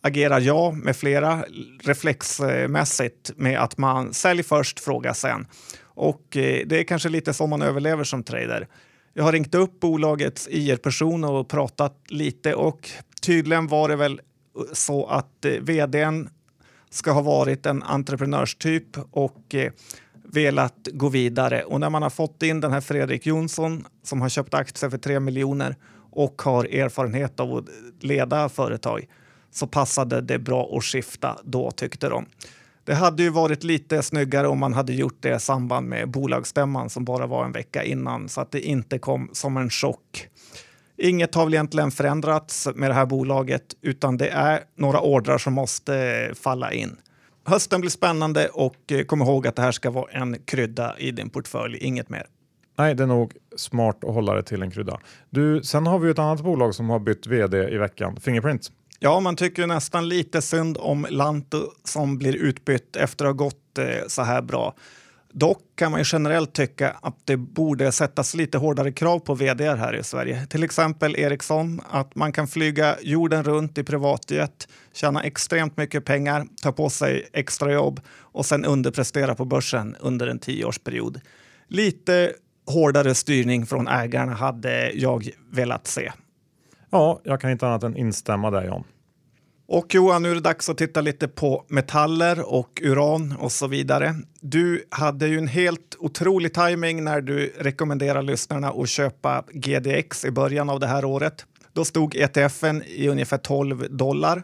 agerar 0.00 0.40
jag 0.40 0.76
med 0.76 0.96
flera 0.96 1.44
reflexmässigt 1.82 3.30
med 3.36 3.60
att 3.60 3.78
man 3.78 4.14
säljer 4.14 4.44
först, 4.44 4.80
fråga 4.80 5.14
sen. 5.14 5.46
Och 5.94 6.36
eh, 6.36 6.66
det 6.66 6.78
är 6.78 6.84
kanske 6.84 7.08
lite 7.08 7.34
så 7.34 7.46
man 7.46 7.62
överlever 7.62 8.04
som 8.04 8.22
trader. 8.22 8.68
Jag 9.12 9.24
har 9.24 9.32
ringt 9.32 9.54
upp 9.54 9.80
bolagets 9.80 10.48
IR-person 10.50 11.24
och 11.24 11.48
pratat 11.48 11.96
lite 12.08 12.54
och 12.54 12.90
tydligen 13.22 13.66
var 13.66 13.88
det 13.88 13.96
väl 13.96 14.20
eh, 14.58 14.62
så 14.72 15.06
att 15.06 15.44
eh, 15.44 15.52
vdn 15.52 16.28
ska 16.90 17.10
ha 17.10 17.22
varit 17.22 17.66
en 17.66 17.82
entreprenörstyp 17.82 18.86
och 19.10 19.54
velat 20.24 20.88
gå 20.92 21.08
vidare. 21.08 21.64
Och 21.64 21.80
när 21.80 21.90
man 21.90 22.02
har 22.02 22.10
fått 22.10 22.42
in 22.42 22.60
den 22.60 22.72
här 22.72 22.80
Fredrik 22.80 23.26
Jonsson 23.26 23.84
som 24.02 24.20
har 24.20 24.28
köpt 24.28 24.54
aktier 24.54 24.90
för 24.90 24.98
3 24.98 25.20
miljoner 25.20 25.76
och 26.10 26.42
har 26.42 26.64
erfarenhet 26.64 27.40
av 27.40 27.56
att 27.56 27.64
leda 28.00 28.48
företag 28.48 29.06
så 29.50 29.66
passade 29.66 30.20
det 30.20 30.38
bra 30.38 30.76
att 30.76 30.84
skifta 30.84 31.38
då 31.44 31.70
tyckte 31.70 32.08
de. 32.08 32.26
Det 32.84 32.94
hade 32.94 33.22
ju 33.22 33.30
varit 33.30 33.64
lite 33.64 34.02
snyggare 34.02 34.48
om 34.48 34.58
man 34.58 34.74
hade 34.74 34.92
gjort 34.92 35.16
det 35.20 35.36
i 35.36 35.40
samband 35.40 35.88
med 35.88 36.10
bolagsstämman 36.10 36.90
som 36.90 37.04
bara 37.04 37.26
var 37.26 37.44
en 37.44 37.52
vecka 37.52 37.84
innan 37.84 38.28
så 38.28 38.40
att 38.40 38.50
det 38.50 38.60
inte 38.60 38.98
kom 38.98 39.30
som 39.32 39.56
en 39.56 39.70
chock. 39.70 40.28
Inget 40.96 41.34
har 41.34 41.44
väl 41.44 41.54
egentligen 41.54 41.90
förändrats 41.90 42.68
med 42.74 42.90
det 42.90 42.94
här 42.94 43.06
bolaget 43.06 43.74
utan 43.80 44.16
det 44.16 44.28
är 44.28 44.60
några 44.76 45.00
ordrar 45.00 45.38
som 45.38 45.52
måste 45.52 46.30
falla 46.34 46.72
in. 46.72 46.96
Hösten 47.46 47.80
blir 47.80 47.90
spännande 47.90 48.48
och 48.48 48.92
eh, 48.92 49.04
kom 49.04 49.22
ihåg 49.22 49.46
att 49.46 49.56
det 49.56 49.62
här 49.62 49.72
ska 49.72 49.90
vara 49.90 50.10
en 50.10 50.38
krydda 50.44 50.98
i 50.98 51.10
din 51.10 51.30
portfölj, 51.30 51.78
inget 51.78 52.08
mer. 52.10 52.26
Nej, 52.78 52.94
det 52.94 53.02
är 53.02 53.06
nog 53.06 53.32
smart 53.56 54.04
att 54.04 54.14
hålla 54.14 54.34
det 54.34 54.42
till 54.42 54.62
en 54.62 54.70
krydda. 54.70 55.00
Du, 55.30 55.62
sen 55.62 55.86
har 55.86 55.98
vi 55.98 56.10
ett 56.10 56.18
annat 56.18 56.40
bolag 56.42 56.74
som 56.74 56.90
har 56.90 56.98
bytt 56.98 57.26
vd 57.26 57.68
i 57.68 57.76
veckan, 57.76 58.16
Fingerprint. 58.20 58.70
Ja, 58.98 59.20
man 59.20 59.36
tycker 59.36 59.66
nästan 59.66 60.08
lite 60.08 60.42
synd 60.42 60.76
om 60.80 61.06
Lanto 61.10 61.70
som 61.84 62.18
blir 62.18 62.36
utbytt 62.36 62.96
efter 62.96 63.24
att 63.24 63.28
ha 63.28 63.32
gått 63.32 63.78
eh, 63.78 64.06
så 64.08 64.22
här 64.22 64.42
bra. 64.42 64.74
Dock 65.32 65.62
kan 65.74 65.90
man 65.90 66.00
ju 66.00 66.04
generellt 66.06 66.52
tycka 66.52 66.90
att 67.02 67.16
det 67.24 67.36
borde 67.36 67.92
sättas 67.92 68.34
lite 68.34 68.58
hårdare 68.58 68.92
krav 68.92 69.18
på 69.18 69.34
vd 69.34 69.74
här 69.74 69.96
i 69.96 70.04
Sverige. 70.04 70.46
Till 70.46 70.64
exempel 70.64 71.16
Ericsson, 71.16 71.80
att 71.90 72.14
man 72.14 72.32
kan 72.32 72.46
flyga 72.46 72.96
jorden 73.02 73.44
runt 73.44 73.78
i 73.78 73.84
privatjet, 73.84 74.68
tjäna 74.92 75.22
extremt 75.22 75.76
mycket 75.76 76.04
pengar, 76.04 76.46
ta 76.62 76.72
på 76.72 76.90
sig 76.90 77.28
extra 77.32 77.72
jobb 77.72 78.00
och 78.08 78.46
sen 78.46 78.64
underprestera 78.64 79.34
på 79.34 79.44
börsen 79.44 79.96
under 80.00 80.26
en 80.26 80.38
tioårsperiod. 80.38 81.20
Lite 81.68 82.32
hårdare 82.66 83.14
styrning 83.14 83.66
från 83.66 83.88
ägarna 83.88 84.34
hade 84.34 84.90
jag 84.90 85.30
velat 85.50 85.86
se. 85.86 86.12
Ja, 86.94 87.20
jag 87.24 87.40
kan 87.40 87.50
inte 87.50 87.66
annat 87.66 87.82
än 87.82 87.96
instämma 87.96 88.50
där 88.50 88.66
John. 88.66 88.84
Och 89.66 89.94
Johan, 89.94 90.22
nu 90.22 90.30
är 90.30 90.34
det 90.34 90.40
dags 90.40 90.68
att 90.68 90.78
titta 90.78 91.00
lite 91.00 91.28
på 91.28 91.64
metaller 91.68 92.54
och 92.54 92.80
uran 92.84 93.36
och 93.38 93.52
så 93.52 93.66
vidare. 93.66 94.14
Du 94.40 94.84
hade 94.90 95.28
ju 95.28 95.38
en 95.38 95.48
helt 95.48 95.96
otrolig 95.98 96.54
timing 96.54 97.04
när 97.04 97.20
du 97.20 97.54
rekommenderade 97.58 98.22
lyssnarna 98.22 98.68
att 98.68 98.88
köpa 98.88 99.44
GDX 99.52 100.24
i 100.24 100.30
början 100.30 100.70
av 100.70 100.80
det 100.80 100.86
här 100.86 101.04
året. 101.04 101.46
Då 101.72 101.84
stod 101.84 102.16
ETFen 102.16 102.82
i 102.82 103.08
ungefär 103.08 103.38
12 103.38 103.96
dollar 103.96 104.42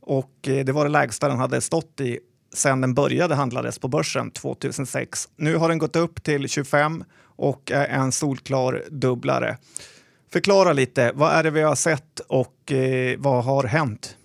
och 0.00 0.48
eh, 0.48 0.64
det 0.64 0.72
var 0.72 0.84
det 0.84 0.90
lägsta 0.90 1.28
den 1.28 1.38
hade 1.38 1.60
stått 1.60 2.00
i 2.00 2.18
sedan 2.54 2.80
den 2.80 2.94
började 2.94 3.34
handlades 3.34 3.78
på 3.78 3.88
börsen 3.88 4.30
2006. 4.30 5.28
Nu 5.36 5.56
har 5.56 5.68
den 5.68 5.78
gått 5.78 5.96
upp 5.96 6.22
till 6.22 6.48
25 6.48 7.04
och 7.22 7.70
är 7.70 7.88
en 7.88 8.12
solklar 8.12 8.82
dubblare. 8.90 9.56
Förklara 10.32 10.72
lite, 10.72 11.12
vad 11.14 11.32
är 11.32 11.42
det 11.42 11.50
vi 11.50 11.62
har 11.62 11.74
sett 11.74 12.20
och 12.28 12.72
eh, 12.72 13.18
vad 13.18 13.44
har 13.44 13.64
hänt? 13.64 14.16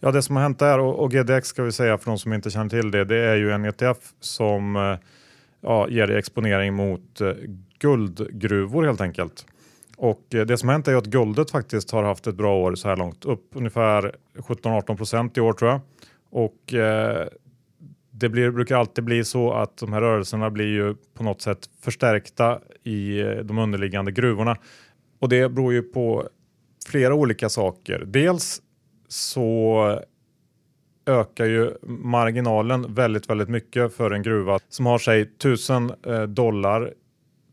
Ja, 0.00 0.10
det 0.10 0.22
som 0.22 0.36
har 0.36 0.42
hänt 0.42 0.58
där 0.58 0.78
och, 0.78 0.98
och 0.98 1.10
GDX 1.10 1.48
ska 1.48 1.62
vi 1.62 1.72
säga 1.72 1.98
för 1.98 2.06
de 2.06 2.18
som 2.18 2.32
inte 2.32 2.50
känner 2.50 2.70
till 2.70 2.90
det, 2.90 3.04
det 3.04 3.16
är 3.16 3.36
ju 3.36 3.50
en 3.50 3.64
ETF 3.64 3.98
som 4.20 4.76
eh, 4.76 4.96
ja, 5.60 5.88
ger 5.88 6.06
dig 6.06 6.18
exponering 6.18 6.74
mot 6.74 7.20
eh, 7.20 7.32
guldgruvor 7.78 8.84
helt 8.84 9.00
enkelt. 9.00 9.46
Och 9.96 10.34
eh, 10.34 10.46
det 10.46 10.58
som 10.58 10.68
har 10.68 10.72
hänt 10.74 10.88
är 10.88 10.92
ju 10.92 10.98
att 10.98 11.06
guldet 11.06 11.50
faktiskt 11.50 11.90
har 11.90 12.02
haft 12.02 12.26
ett 12.26 12.34
bra 12.34 12.56
år 12.56 12.74
så 12.74 12.88
här 12.88 12.96
långt, 12.96 13.24
upp 13.24 13.48
ungefär 13.54 14.14
17-18 14.38 14.96
procent 14.96 15.38
i 15.38 15.40
år 15.40 15.52
tror 15.52 15.70
jag. 15.70 15.80
Och 16.30 16.74
eh, 16.74 17.28
det 18.10 18.28
blir, 18.28 18.50
brukar 18.50 18.76
alltid 18.76 19.04
bli 19.04 19.24
så 19.24 19.52
att 19.52 19.76
de 19.76 19.92
här 19.92 20.00
rörelserna 20.00 20.50
blir 20.50 20.66
ju 20.66 20.94
på 21.14 21.24
något 21.24 21.42
sätt 21.42 21.58
förstärkta 21.80 22.58
i 22.82 23.20
eh, 23.20 23.30
de 23.30 23.58
underliggande 23.58 24.12
gruvorna. 24.12 24.56
Och 25.22 25.28
det 25.28 25.48
beror 25.48 25.72
ju 25.72 25.82
på 25.82 26.28
flera 26.86 27.14
olika 27.14 27.48
saker. 27.48 28.04
Dels 28.06 28.62
så 29.08 30.00
ökar 31.06 31.44
ju 31.44 31.74
marginalen 31.82 32.94
väldigt, 32.94 33.30
väldigt 33.30 33.48
mycket 33.48 33.94
för 33.94 34.10
en 34.10 34.22
gruva 34.22 34.58
som 34.68 34.86
har 34.86 34.98
sig 34.98 35.20
1000 35.22 35.92
eh, 36.06 36.22
dollar 36.22 36.92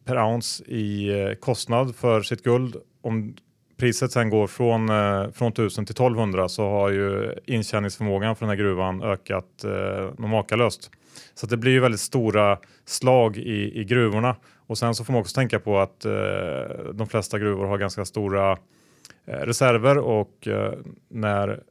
per 0.05 0.17
ounce 0.17 0.63
i 0.63 1.09
eh, 1.21 1.33
kostnad 1.33 1.95
för 1.95 2.21
sitt 2.21 2.43
guld. 2.43 2.75
Om 3.01 3.35
priset 3.77 4.11
sen 4.11 4.29
går 4.29 4.47
från, 4.47 4.89
eh, 4.89 5.31
från 5.31 5.51
1000 5.51 5.85
till 5.85 5.93
1200 5.93 6.49
så 6.49 6.69
har 6.69 6.89
ju 6.89 7.33
intjäningsförmågan 7.45 8.35
för 8.35 8.45
den 8.45 8.49
här 8.49 8.63
gruvan 8.63 9.03
ökat 9.03 9.63
eh, 9.63 10.25
makalöst. 10.27 10.91
Så 11.33 11.47
det 11.47 11.57
blir 11.57 11.71
ju 11.71 11.79
väldigt 11.79 12.01
stora 12.01 12.59
slag 12.85 13.37
i, 13.37 13.79
i 13.81 13.83
gruvorna. 13.83 14.35
Och 14.69 14.77
sen 14.77 14.95
så 14.95 15.03
får 15.03 15.13
man 15.13 15.21
också 15.21 15.35
tänka 15.35 15.59
på 15.59 15.79
att 15.79 16.05
eh, 16.05 16.11
de 16.93 17.07
flesta 17.07 17.39
gruvor 17.39 17.65
har 17.65 17.77
ganska 17.77 18.05
stora 18.05 18.51
eh, 19.25 19.37
reserver 19.39 19.97
och 19.97 20.47
eh, 20.47 20.73
när 21.07 21.63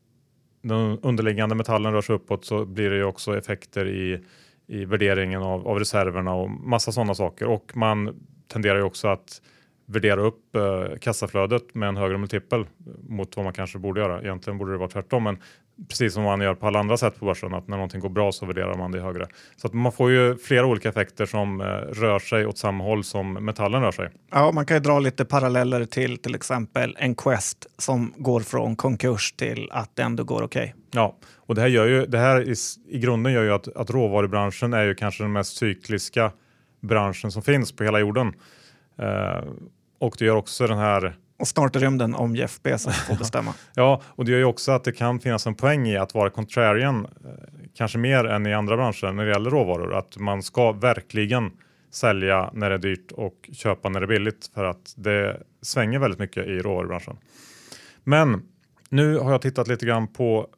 den 0.62 0.98
underliggande 1.02 1.54
metallen 1.54 1.92
rör 1.92 2.00
sig 2.00 2.14
uppåt 2.14 2.44
så 2.44 2.64
blir 2.64 2.90
det 2.90 2.96
ju 2.96 3.04
också 3.04 3.38
effekter 3.38 3.88
i, 3.88 4.24
i 4.66 4.84
värderingen 4.84 5.42
av, 5.42 5.68
av 5.68 5.78
reserverna 5.78 6.34
och 6.34 6.50
massa 6.50 6.92
sådana 6.92 7.14
saker. 7.14 7.46
Och 7.46 7.72
man 7.76 8.20
tenderar 8.48 8.76
ju 8.76 8.82
också 8.82 9.08
att 9.08 9.42
värdera 9.86 10.20
upp 10.20 10.56
eh, 10.56 10.98
kassaflödet 11.00 11.74
med 11.74 11.88
en 11.88 11.96
högre 11.96 12.18
multipel 12.18 12.66
mot 13.08 13.36
vad 13.36 13.44
man 13.44 13.54
kanske 13.54 13.78
borde 13.78 14.00
göra. 14.00 14.22
Egentligen 14.22 14.58
borde 14.58 14.72
det 14.72 14.78
vara 14.78 14.88
tvärtom, 14.88 15.24
men 15.24 15.38
precis 15.88 16.14
som 16.14 16.22
man 16.22 16.40
gör 16.40 16.54
på 16.54 16.66
alla 16.66 16.78
andra 16.78 16.96
sätt 16.96 17.18
på 17.18 17.24
börsen, 17.26 17.54
att 17.54 17.68
när 17.68 17.76
någonting 17.76 18.00
går 18.00 18.08
bra 18.08 18.32
så 18.32 18.46
värderar 18.46 18.74
man 18.74 18.92
det 18.92 19.00
högre. 19.00 19.26
Så 19.56 19.66
att 19.66 19.72
man 19.72 19.92
får 19.92 20.10
ju 20.10 20.36
flera 20.36 20.66
olika 20.66 20.88
effekter 20.88 21.26
som 21.26 21.60
eh, 21.60 21.64
rör 21.64 22.18
sig 22.18 22.46
åt 22.46 22.58
samma 22.58 22.84
håll 22.84 23.04
som 23.04 23.32
metallen 23.32 23.82
rör 23.82 23.92
sig. 23.92 24.10
Ja, 24.30 24.52
man 24.52 24.66
kan 24.66 24.76
ju 24.76 24.80
dra 24.80 24.98
lite 24.98 25.24
paralleller 25.24 25.84
till 25.84 26.18
till 26.18 26.34
exempel 26.34 26.96
en 26.98 27.14
Quest 27.14 27.66
som 27.78 28.14
går 28.16 28.40
från 28.40 28.76
konkurs 28.76 29.32
till 29.32 29.68
att 29.72 29.96
det 29.96 30.02
ändå 30.02 30.24
går 30.24 30.42
okej. 30.42 30.62
Okay. 30.62 30.72
Ja, 30.90 31.16
och 31.36 31.54
det 31.54 31.60
här 31.60 31.68
gör 31.68 31.86
ju 31.86 32.06
det 32.06 32.18
här 32.18 32.48
i, 32.48 32.54
i 32.88 32.98
grunden 32.98 33.32
gör 33.32 33.42
ju 33.42 33.52
att, 33.52 33.76
att 33.76 33.90
råvarubranschen 33.90 34.72
är 34.72 34.84
ju 34.84 34.94
kanske 34.94 35.24
den 35.24 35.32
mest 35.32 35.56
cykliska 35.56 36.32
branschen 36.80 37.32
som 37.32 37.42
finns 37.42 37.72
på 37.72 37.84
hela 37.84 37.98
jorden. 37.98 38.26
Uh, 39.02 39.52
och 39.98 40.16
det 40.18 40.24
gör 40.24 40.36
också 40.36 40.66
den 40.66 40.78
här 40.78 41.16
och 41.38 41.48
snart 41.48 41.76
är 41.76 41.80
rymden 41.80 42.14
om 42.14 42.36
Jeff 42.36 42.62
Bezos 42.62 42.96
får 42.96 43.14
bestämma. 43.18 43.54
ja, 43.74 44.02
och 44.06 44.24
det 44.24 44.30
gör 44.30 44.38
ju 44.38 44.44
också 44.44 44.72
att 44.72 44.84
det 44.84 44.92
kan 44.92 45.20
finnas 45.20 45.46
en 45.46 45.54
poäng 45.54 45.88
i 45.88 45.96
att 45.96 46.14
vara 46.14 46.30
contrarian, 46.30 47.04
eh, 47.04 47.30
kanske 47.74 47.98
mer 47.98 48.24
än 48.24 48.46
i 48.46 48.54
andra 48.54 48.76
branscher 48.76 49.12
när 49.12 49.24
det 49.24 49.32
gäller 49.32 49.50
råvaror. 49.50 49.94
Att 49.94 50.16
man 50.16 50.42
ska 50.42 50.72
verkligen 50.72 51.50
sälja 51.90 52.50
när 52.54 52.68
det 52.70 52.76
är 52.76 52.78
dyrt 52.78 53.12
och 53.12 53.50
köpa 53.52 53.88
när 53.88 54.00
det 54.00 54.04
är 54.04 54.08
billigt 54.08 54.50
för 54.54 54.64
att 54.64 54.94
det 54.96 55.42
svänger 55.62 55.98
väldigt 55.98 56.20
mycket 56.20 56.46
i 56.46 56.58
råvarubranschen. 56.58 57.16
Men 58.04 58.42
nu 58.88 59.18
har 59.18 59.32
jag 59.32 59.42
tittat 59.42 59.68
lite 59.68 59.86
grann 59.86 60.08
på 60.08 60.48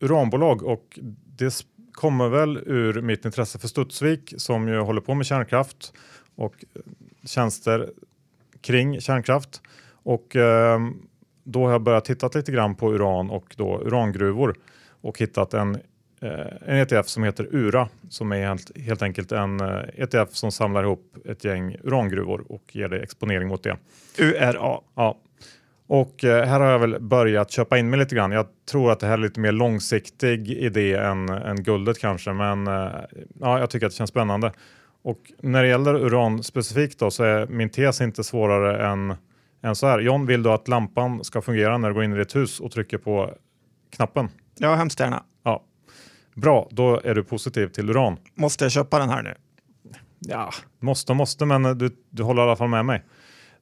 uranbolag 0.00 0.62
och 0.62 0.98
det 1.36 1.66
kommer 1.92 2.28
väl 2.28 2.56
ur 2.56 3.02
mitt 3.02 3.24
intresse 3.24 3.58
för 3.58 3.68
Studsvik 3.68 4.34
som 4.36 4.68
ju 4.68 4.78
håller 4.78 5.00
på 5.00 5.14
med 5.14 5.26
kärnkraft 5.26 5.92
och 6.34 6.64
tjänster 7.24 7.90
kring 8.60 9.00
kärnkraft. 9.00 9.62
Och 10.06 10.36
eh, 10.36 10.80
då 11.44 11.64
har 11.64 11.72
jag 11.72 11.82
börjat 11.82 12.04
titta 12.04 12.30
lite 12.34 12.52
grann 12.52 12.74
på 12.74 12.92
uran 12.94 13.30
och 13.30 13.54
då 13.56 13.80
urangruvor 13.84 14.54
och 15.00 15.18
hittat 15.18 15.54
en, 15.54 15.74
eh, 16.20 16.46
en 16.66 16.76
ETF 16.76 17.08
som 17.08 17.24
heter 17.24 17.48
URA 17.50 17.88
som 18.08 18.32
är 18.32 18.46
helt, 18.46 18.78
helt 18.78 19.02
enkelt 19.02 19.32
en 19.32 19.60
eh, 19.60 19.80
ETF 19.96 20.28
som 20.30 20.52
samlar 20.52 20.82
ihop 20.82 21.16
ett 21.24 21.44
gäng 21.44 21.76
urangruvor 21.82 22.44
och 22.48 22.62
ger 22.76 22.88
dig 22.88 23.02
exponering 23.02 23.48
mot 23.48 23.62
det. 23.62 23.76
URA. 24.18 24.80
Ja. 24.94 25.18
Och 25.86 26.24
eh, 26.24 26.46
här 26.46 26.60
har 26.60 26.70
jag 26.70 26.78
väl 26.78 27.00
börjat 27.00 27.50
köpa 27.50 27.78
in 27.78 27.90
mig 27.90 27.98
lite 27.98 28.14
grann. 28.14 28.32
Jag 28.32 28.46
tror 28.70 28.92
att 28.92 29.00
det 29.00 29.06
här 29.06 29.14
är 29.14 29.22
lite 29.22 29.40
mer 29.40 29.52
långsiktig 29.52 30.50
idé 30.50 30.94
än, 30.94 31.28
än 31.28 31.62
guldet 31.62 31.98
kanske, 31.98 32.32
men 32.32 32.66
ja, 33.40 33.58
jag 33.58 33.70
tycker 33.70 33.86
att 33.86 33.92
det 33.92 33.96
känns 33.96 34.10
spännande. 34.10 34.52
Och 35.02 35.32
när 35.42 35.62
det 35.62 35.68
gäller 35.68 35.94
uran 35.94 36.42
specifikt 36.42 36.98
då, 36.98 37.10
så 37.10 37.24
är 37.24 37.46
min 37.46 37.70
tes 37.70 38.00
inte 38.00 38.24
svårare 38.24 38.86
än, 38.86 39.14
än 39.62 39.76
så 39.76 39.86
här. 39.86 39.98
John, 39.98 40.26
vill 40.26 40.42
du 40.42 40.50
att 40.50 40.68
lampan 40.68 41.24
ska 41.24 41.42
fungera 41.42 41.78
när 41.78 41.88
du 41.88 41.94
går 41.94 42.04
in 42.04 42.12
i 42.12 42.18
ditt 42.18 42.36
hus 42.36 42.60
och 42.60 42.72
trycker 42.72 42.98
på 42.98 43.34
knappen? 43.90 44.28
Ja, 44.58 44.74
hemskt 44.74 45.00
gärna. 45.00 45.22
Ja. 45.42 45.64
Bra, 46.34 46.68
då 46.70 47.00
är 47.04 47.14
du 47.14 47.24
positiv 47.24 47.68
till 47.68 47.90
uran. 47.90 48.16
Måste 48.34 48.64
jag 48.64 48.72
köpa 48.72 48.98
den 48.98 49.08
här 49.08 49.22
nu? 49.22 49.34
Ja, 50.18 50.50
måste 50.80 51.14
måste, 51.14 51.44
men 51.44 51.78
du, 51.78 51.90
du 52.10 52.22
håller 52.22 52.42
i 52.42 52.44
alla 52.44 52.56
fall 52.56 52.68
med 52.68 52.84
mig. 52.84 53.04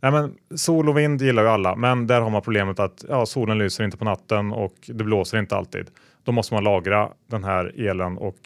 Nej, 0.01 0.13
men 0.13 0.35
sol 0.57 0.89
och 0.89 0.99
vind 0.99 1.23
gillar 1.23 1.43
ju 1.43 1.49
alla, 1.49 1.77
men 1.77 2.07
där 2.07 2.21
har 2.21 2.31
man 2.31 2.43
problemet 2.43 2.81
att 2.81 3.05
ja, 3.09 3.27
solen 3.27 3.59
lyser 3.59 3.85
inte 3.85 3.97
på 3.97 4.05
natten 4.05 4.53
och 4.53 4.75
det 4.87 5.05
blåser 5.05 5.39
inte 5.39 5.57
alltid. 5.57 5.91
Då 6.25 6.33
måste 6.33 6.55
man 6.55 6.65
lagra 6.65 7.11
den 7.31 7.45
här 7.45 7.81
elen 7.81 8.19
och 8.19 8.37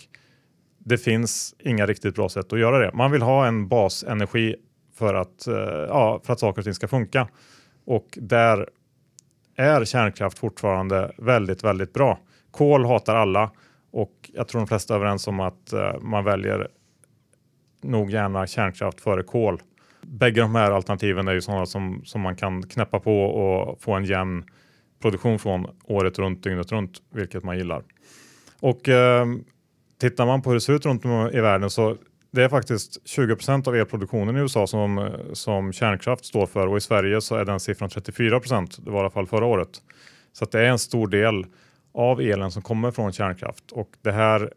det 0.78 0.98
finns 0.98 1.54
inga 1.58 1.87
riktigt 1.87 2.14
bra 2.14 2.28
sätt 2.28 2.52
att 2.52 2.58
göra 2.58 2.78
det. 2.78 2.90
Man 2.94 3.11
vill 3.11 3.22
ha 3.22 3.46
en 3.46 3.68
basenergi 3.68 4.56
för 4.98 5.14
att, 5.14 5.46
eh, 5.46 5.54
ja, 5.88 6.20
för 6.24 6.32
att 6.32 6.40
saker 6.40 6.61
och 6.61 6.64
ting 6.64 6.74
ska 6.74 6.88
funka. 6.88 7.28
Och 7.84 8.06
där 8.16 8.68
är 9.56 9.84
kärnkraft 9.84 10.38
fortfarande 10.38 11.12
väldigt, 11.18 11.64
väldigt 11.64 11.92
bra. 11.92 12.18
Kol 12.50 12.84
hatar 12.84 13.16
alla 13.16 13.50
och 13.90 14.30
jag 14.34 14.48
tror 14.48 14.61
de 14.61 14.66
flesta 14.66 14.94
är 14.94 14.98
överens 14.98 15.26
om 15.26 15.40
att 15.40 15.72
eh, 15.72 16.00
man 16.00 16.24
väljer 16.24 16.68
nog 17.82 18.11
gärna 18.11 18.46
kärnkraft 18.46 19.00
före 19.00 19.22
kol. 19.22 19.62
Bägge 20.02 20.40
de 20.40 20.54
här 20.54 20.70
alternativen 20.70 21.28
är 21.28 21.32
ju 21.32 21.40
sådana 21.40 21.66
som, 21.66 22.02
som 22.04 22.20
man 22.20 22.37
kan 22.37 22.62
knäppa 22.62 23.00
på 23.00 23.22
och 23.22 23.82
få 23.82 23.92
en 23.92 24.04
jämn 24.04 24.44
produktion 25.02 25.38
från 25.38 25.66
året 25.84 26.18
runt, 26.18 26.42
dygnet 26.42 26.72
runt, 26.72 27.02
vilket 27.11 27.44
man 27.44 27.58
gillar. 27.58 27.82
Och 28.61 28.88
eh, 28.88 29.26
tittar 30.00 30.26
man 30.26 30.42
på 30.42 30.50
hur 30.50 30.54
det 30.54 30.61
ser 30.61 30.72
ut 30.72 30.87
runt 30.87 31.04
om 31.04 31.30
i 31.32 31.40
världen 31.40 31.70
så 31.70 31.96
det 32.30 32.44
är 32.44 32.48
faktiskt 32.48 32.98
20% 33.18 33.68
av 33.68 33.76
elproduktionen 33.76 34.36
i 34.36 34.40
USA 34.40 34.66
som, 34.66 35.10
som 35.32 35.72
kärnkraft 35.72 36.24
står 36.24 36.46
för 36.46 36.66
och 36.66 36.76
i 36.76 36.80
Sverige 36.80 37.20
så 37.20 37.36
är 37.36 37.44
den 37.44 37.60
siffran 37.60 37.88
34 37.90 38.40
Det 38.78 38.90
var 38.90 38.96
i 38.96 39.00
alla 39.00 39.10
fall 39.10 39.26
förra 39.26 39.46
året. 39.46 39.82
Så 40.32 40.44
det 40.44 40.60
är 40.60 40.64
en 40.64 40.78
stor 40.78 41.08
del 41.08 41.46
av 41.94 42.20
elen 42.20 42.50
som 42.50 42.62
kommer 42.62 42.90
från 42.90 43.12
kärnkraft 43.12 43.72
och 43.72 43.90
det 44.02 44.12
här 44.12 44.52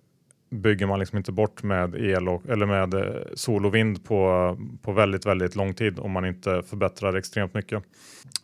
bygger 0.51 0.88
man 0.88 0.99
liksom 0.99 1.17
inte 1.17 1.31
bort 1.31 1.63
med 1.63 1.95
el 1.95 2.29
och, 2.29 2.49
eller 2.49 2.65
med 2.65 2.93
eh, 2.93 3.21
sol 3.34 3.65
och 3.65 3.75
vind 3.75 4.05
på, 4.05 4.57
på 4.81 4.91
väldigt, 4.91 5.25
väldigt 5.25 5.55
lång 5.55 5.73
tid 5.73 5.99
om 5.99 6.12
man 6.12 6.25
inte 6.25 6.63
förbättrar 6.63 7.13
extremt 7.13 7.53
mycket. 7.53 7.84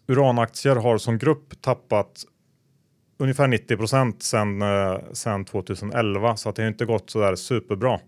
Uranaktier 0.08 0.76
har 0.76 0.98
som 0.98 1.18
grupp 1.18 1.62
tappat 1.62 2.24
ungefär 3.18 3.48
90 3.48 3.78
procent 3.78 4.24
sedan, 4.24 4.60
sen 4.60 4.62
eh, 4.62 5.14
sedan 5.14 5.46
2011 5.46 6.36
så 6.36 6.50
att 6.50 6.56
det 6.56 6.62
har 6.62 6.68
inte 6.68 6.86
gått 6.86 7.10
så 7.10 7.20
där 7.20 7.36
superbra. 7.36 8.00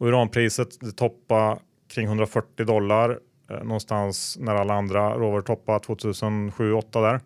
Och 0.00 0.06
uranpriset 0.06 0.80
toppar 0.80 0.92
toppade 0.92 1.60
kring 1.88 2.06
140 2.06 2.64
dollar 2.64 3.18
eh, 3.50 3.64
någonstans 3.64 4.36
när 4.40 4.54
alla 4.54 4.74
andra 4.74 5.18
råvaror 5.18 5.42
toppade 5.42 5.78
2007-2008 5.78 6.82
där. 6.92 7.20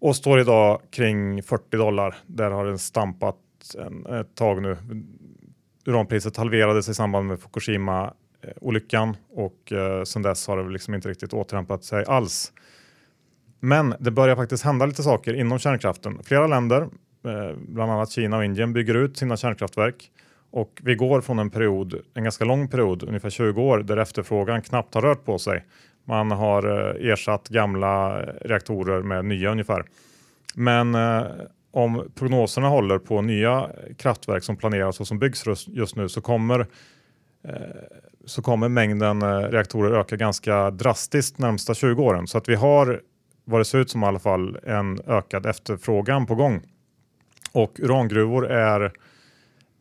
Och 0.00 0.16
står 0.16 0.40
idag 0.40 0.80
kring 0.90 1.42
40 1.42 1.76
dollar. 1.76 2.16
Där 2.26 2.50
har 2.50 2.64
den 2.64 2.78
stampat 2.78 3.36
en, 3.78 4.06
ett 4.06 4.34
tag 4.34 4.62
nu. 4.62 4.76
Uranpriset 5.86 6.36
halverades 6.36 6.88
i 6.88 6.94
samband 6.94 7.26
med 7.26 7.40
Fukushima 7.40 8.14
olyckan 8.60 9.16
och 9.30 9.72
eh, 9.72 10.04
sedan 10.04 10.22
dess 10.22 10.46
har 10.46 10.56
det 10.56 10.70
liksom 10.70 10.94
inte 10.94 11.08
riktigt 11.08 11.32
återhämtat 11.32 11.84
sig 11.84 12.04
alls. 12.04 12.52
Men 13.60 13.94
det 14.00 14.10
börjar 14.10 14.36
faktiskt 14.36 14.64
hända 14.64 14.86
lite 14.86 15.02
saker 15.02 15.34
inom 15.34 15.58
kärnkraften. 15.58 16.22
Flera 16.24 16.46
länder, 16.46 16.82
eh, 17.24 17.56
bland 17.58 17.92
annat 17.92 18.10
Kina 18.10 18.36
och 18.36 18.44
Indien, 18.44 18.72
bygger 18.72 18.94
ut 18.94 19.16
sina 19.16 19.36
kärnkraftverk. 19.36 20.10
Och 20.54 20.80
vi 20.82 20.94
går 20.94 21.20
från 21.20 21.38
en 21.38 21.50
period, 21.50 21.94
en 22.14 22.22
ganska 22.22 22.44
lång 22.44 22.68
period, 22.68 23.02
ungefär 23.02 23.30
20 23.30 23.62
år, 23.62 23.78
där 23.78 23.96
efterfrågan 23.96 24.62
knappt 24.62 24.94
har 24.94 25.02
rört 25.02 25.24
på 25.24 25.38
sig. 25.38 25.64
Man 26.04 26.30
har 26.30 26.94
eh, 26.96 27.10
ersatt 27.10 27.48
gamla 27.48 28.22
eh, 28.22 28.26
reaktorer 28.40 29.02
med 29.02 29.24
nya 29.24 29.50
ungefär. 29.50 29.84
Men 30.54 30.94
eh, 30.94 31.22
om 31.70 32.10
prognoserna 32.14 32.68
håller 32.68 32.98
på 32.98 33.22
nya 33.22 33.70
kraftverk 33.98 34.44
som 34.44 34.56
planeras 34.56 35.00
och 35.00 35.06
som 35.06 35.18
byggs 35.18 35.66
just 35.66 35.96
nu 35.96 36.08
så 36.08 36.20
kommer, 36.20 36.60
eh, 37.48 37.54
så 38.24 38.42
kommer 38.42 38.68
mängden 38.68 39.22
eh, 39.22 39.38
reaktorer 39.38 40.00
öka 40.00 40.16
ganska 40.16 40.70
drastiskt 40.70 41.38
närmsta 41.38 41.74
20 41.74 42.02
åren. 42.02 42.26
Så 42.26 42.38
att 42.38 42.48
vi 42.48 42.54
har 42.54 43.00
vad 43.44 43.60
det 43.60 43.64
ser 43.64 43.78
ut 43.78 43.90
som 43.90 44.02
i 44.02 44.06
alla 44.06 44.18
fall 44.18 44.58
en 44.62 45.00
ökad 45.06 45.46
efterfrågan 45.46 46.26
på 46.26 46.34
gång. 46.34 46.62
Och 47.52 47.80
urangruvor 47.80 48.50
är, 48.50 48.92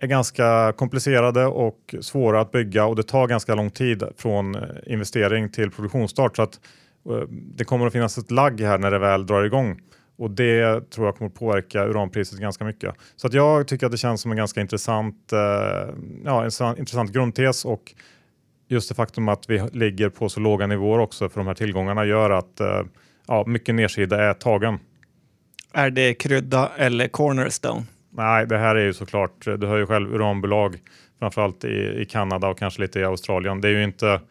är 0.03 0.07
ganska 0.07 0.73
komplicerade 0.77 1.45
och 1.45 1.95
svåra 2.01 2.41
att 2.41 2.51
bygga 2.51 2.85
och 2.85 2.95
det 2.95 3.03
tar 3.03 3.27
ganska 3.27 3.55
lång 3.55 3.69
tid 3.69 4.03
från 4.17 4.55
eh, 4.55 4.61
investering 4.85 5.49
till 5.49 5.71
produktionsstart. 5.71 6.35
Så 6.35 6.41
att 6.41 6.59
eh, 7.09 7.27
det 7.29 7.63
kommer 7.63 7.87
att 7.87 7.93
finnas 7.93 8.17
ett 8.17 8.31
lagg 8.31 8.61
här 8.61 8.77
när 8.77 8.91
det 8.91 8.99
väl 8.99 9.25
drar 9.25 9.43
igång. 9.43 9.81
Och 10.17 10.31
det 10.31 10.89
tror 10.91 11.07
jag 11.07 11.15
kommer 11.17 11.29
att 11.29 11.35
påverka 11.35 11.85
uranpriset 11.85 12.39
ganska 12.39 12.65
mycket. 12.65 12.95
Så 13.15 13.27
att 13.27 13.33
jag 13.33 13.67
tycker 13.67 13.85
att 13.85 13.91
det 13.91 13.97
känns 13.97 14.21
som 14.21 14.31
en 14.31 14.37
ganska 14.37 14.61
intressant, 14.61 15.33
eh, 15.33 15.39
ja, 16.25 16.43
en 16.43 16.77
intressant 16.77 17.11
grundtes 17.11 17.65
och 17.65 17.93
just 18.67 18.89
det 18.89 18.95
faktum 18.95 19.29
att 19.29 19.49
vi 19.49 19.69
ligger 19.73 20.09
på 20.09 20.29
så 20.29 20.39
låga 20.39 20.67
nivåer 20.67 20.99
också 20.99 21.29
för 21.29 21.39
de 21.39 21.47
här 21.47 21.53
tillgångarna 21.53 22.05
gör 22.05 22.29
att 22.29 22.61
ja, 23.27 23.43
mycket 23.47 23.75
nedsida 23.75 24.23
är 24.23 24.33
tagen. 24.33 24.79
Är 25.73 25.89
det 25.89 26.13
krydda 26.13 26.71
eller 26.77 27.07
cornerstone? 27.07 27.85
Nej, 28.15 28.47
det 28.47 28.57
här 28.57 28.75
är 28.75 28.85
ju 28.85 28.93
såklart, 28.93 29.45
du 29.45 29.67
hör 29.67 29.77
ju 29.77 29.85
själv 29.85 30.15
uranbolag 30.15 30.79
framförallt 31.19 31.63
i, 31.63 32.01
i 32.01 32.05
Kanada 32.05 32.47
och 32.47 32.57
kanske 32.57 32.81
lite 32.81 32.99
i 32.99 33.03
Australien. 33.03 33.61
Det 33.61 33.67
är 33.67 33.71
ju 33.71 33.83
inte 33.83 34.21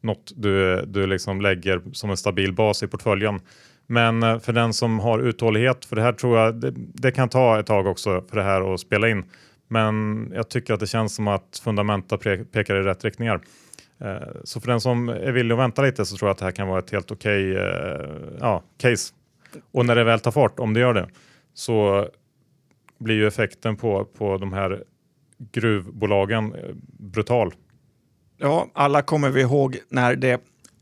något 0.00 0.32
du, 0.36 0.84
du 0.86 1.06
liksom 1.06 1.40
lägger 1.40 1.82
som 1.92 2.10
en 2.10 2.16
stabil 2.16 2.52
bas 2.52 2.82
i 2.82 2.86
portföljen. 2.86 3.40
Men 3.86 4.22
eh, 4.22 4.38
för 4.38 4.52
den 4.52 4.72
som 4.72 4.98
har 4.98 5.18
uthållighet, 5.18 5.84
för 5.84 5.96
det 5.96 6.02
här 6.02 6.12
tror 6.12 6.38
jag 6.38 6.54
det, 6.54 6.72
det, 6.74 7.10
kan 7.10 7.28
ta 7.28 7.60
ett 7.60 7.66
tag 7.66 7.86
också 7.86 8.24
för 8.28 8.36
det 8.36 8.42
här 8.42 8.74
att 8.74 8.80
spela 8.80 9.08
in. 9.08 9.24
Men 9.68 10.26
jag 10.34 10.48
tycker 10.48 10.74
att 10.74 10.80
det 10.80 10.86
känns 10.86 11.14
som 11.14 11.28
att 11.28 11.60
fundamenta 11.64 12.18
pekar 12.52 12.76
i 12.76 12.82
rätt 12.82 13.04
riktningar. 13.04 13.40
Eh, 14.00 14.28
så 14.44 14.60
för 14.60 14.68
den 14.68 14.80
som 14.80 15.08
är 15.08 15.32
villig 15.32 15.52
att 15.52 15.58
vänta 15.58 15.82
lite 15.82 16.06
så 16.06 16.16
tror 16.16 16.28
jag 16.28 16.32
att 16.32 16.38
det 16.38 16.44
här 16.44 16.52
kan 16.52 16.68
vara 16.68 16.78
ett 16.78 16.90
helt 16.90 17.10
okej 17.10 17.52
okay, 17.52 18.06
ja, 18.40 18.62
case. 18.78 19.14
Och 19.72 19.86
när 19.86 19.94
det 19.94 20.04
väl 20.04 20.20
tar 20.20 20.30
fart, 20.30 20.58
om 20.58 20.74
det 20.74 20.80
gör 20.80 20.94
det, 20.94 21.08
så 21.54 22.08
blir 22.98 23.14
ju 23.14 23.26
effekten 23.26 23.76
på, 23.76 24.04
på 24.04 24.36
de 24.36 24.52
här 24.52 24.84
gruvbolagen 25.52 26.54
brutal. 26.98 27.54
Ja, 28.36 28.66
alla 28.72 29.02
kommer 29.02 29.30
vi 29.30 29.40
ihåg 29.40 29.78
när 29.88 30.16
det 30.16 30.40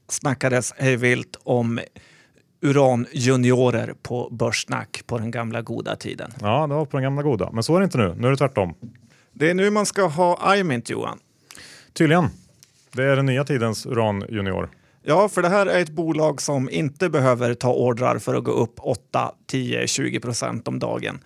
snackades 0.08 0.72
hejvilt 0.76 1.36
om 1.42 1.80
uranjuniorer 2.60 3.94
på 4.02 4.28
Börssnack 4.30 5.02
på 5.06 5.18
den 5.18 5.30
gamla 5.30 5.62
goda 5.62 5.96
tiden. 5.96 6.32
Ja, 6.40 6.66
det 6.66 6.74
var 6.74 6.84
på 6.84 6.96
den 6.96 7.04
gamla 7.04 7.22
goda. 7.22 7.50
Men 7.52 7.62
så 7.62 7.76
är 7.76 7.80
det 7.80 7.84
inte 7.84 7.98
nu. 7.98 8.14
Nu 8.18 8.26
är 8.26 8.30
det 8.30 8.36
tvärtom. 8.36 8.74
Det 9.32 9.50
är 9.50 9.54
nu 9.54 9.70
man 9.70 9.86
ska 9.86 10.06
ha 10.06 10.56
iMint, 10.56 10.90
Johan. 10.90 11.18
Tydligen. 11.92 12.28
Det 12.92 13.04
är 13.04 13.16
den 13.16 13.26
nya 13.26 13.44
tidens 13.44 13.86
uranjunior. 13.86 14.70
Ja, 15.02 15.28
för 15.28 15.42
det 15.42 15.48
här 15.48 15.66
är 15.66 15.80
ett 15.80 15.90
bolag 15.90 16.40
som 16.42 16.70
inte 16.70 17.08
behöver 17.08 17.54
ta 17.54 17.72
ordrar 17.72 18.18
för 18.18 18.34
att 18.34 18.44
gå 18.44 18.50
upp 18.50 18.74
8, 18.78 19.32
10, 19.46 19.86
20 19.86 20.20
procent 20.20 20.68
om 20.68 20.78
dagen. 20.78 21.18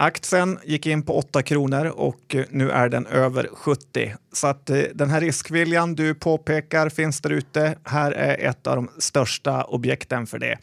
Aktien 0.00 0.58
gick 0.64 0.86
in 0.86 1.02
på 1.02 1.18
8 1.18 1.42
kronor 1.42 1.86
och 1.86 2.34
eh, 2.34 2.44
nu 2.50 2.70
är 2.70 2.88
den 2.88 3.06
över 3.06 3.48
70. 3.52 4.14
Så 4.32 4.46
att 4.46 4.70
eh, 4.70 4.82
den 4.94 5.10
här 5.10 5.20
riskviljan 5.20 5.94
du 5.94 6.14
påpekar 6.14 6.88
finns 6.88 7.20
där 7.20 7.30
ute. 7.30 7.78
Här 7.84 8.12
är 8.12 8.48
ett 8.48 8.66
av 8.66 8.76
de 8.76 8.88
största 8.98 9.64
objekten 9.64 10.26
för 10.26 10.38
det. 10.38 10.58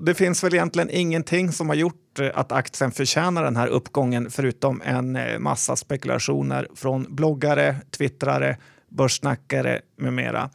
Det 0.00 0.14
finns 0.14 0.44
väl 0.44 0.54
egentligen 0.54 0.90
ingenting 0.90 1.52
som 1.52 1.68
har 1.68 1.76
gjort 1.76 2.18
eh, 2.18 2.30
att 2.34 2.52
aktien 2.52 2.92
förtjänar 2.92 3.44
den 3.44 3.56
här 3.56 3.68
uppgången 3.68 4.30
förutom 4.30 4.82
en 4.84 5.18
massa 5.38 5.76
spekulationer 5.76 6.68
från 6.74 7.06
bloggare, 7.14 7.76
twittrare, 7.90 8.56
börssnackare 8.88 9.80
med 9.98 10.12
mera. 10.12 10.50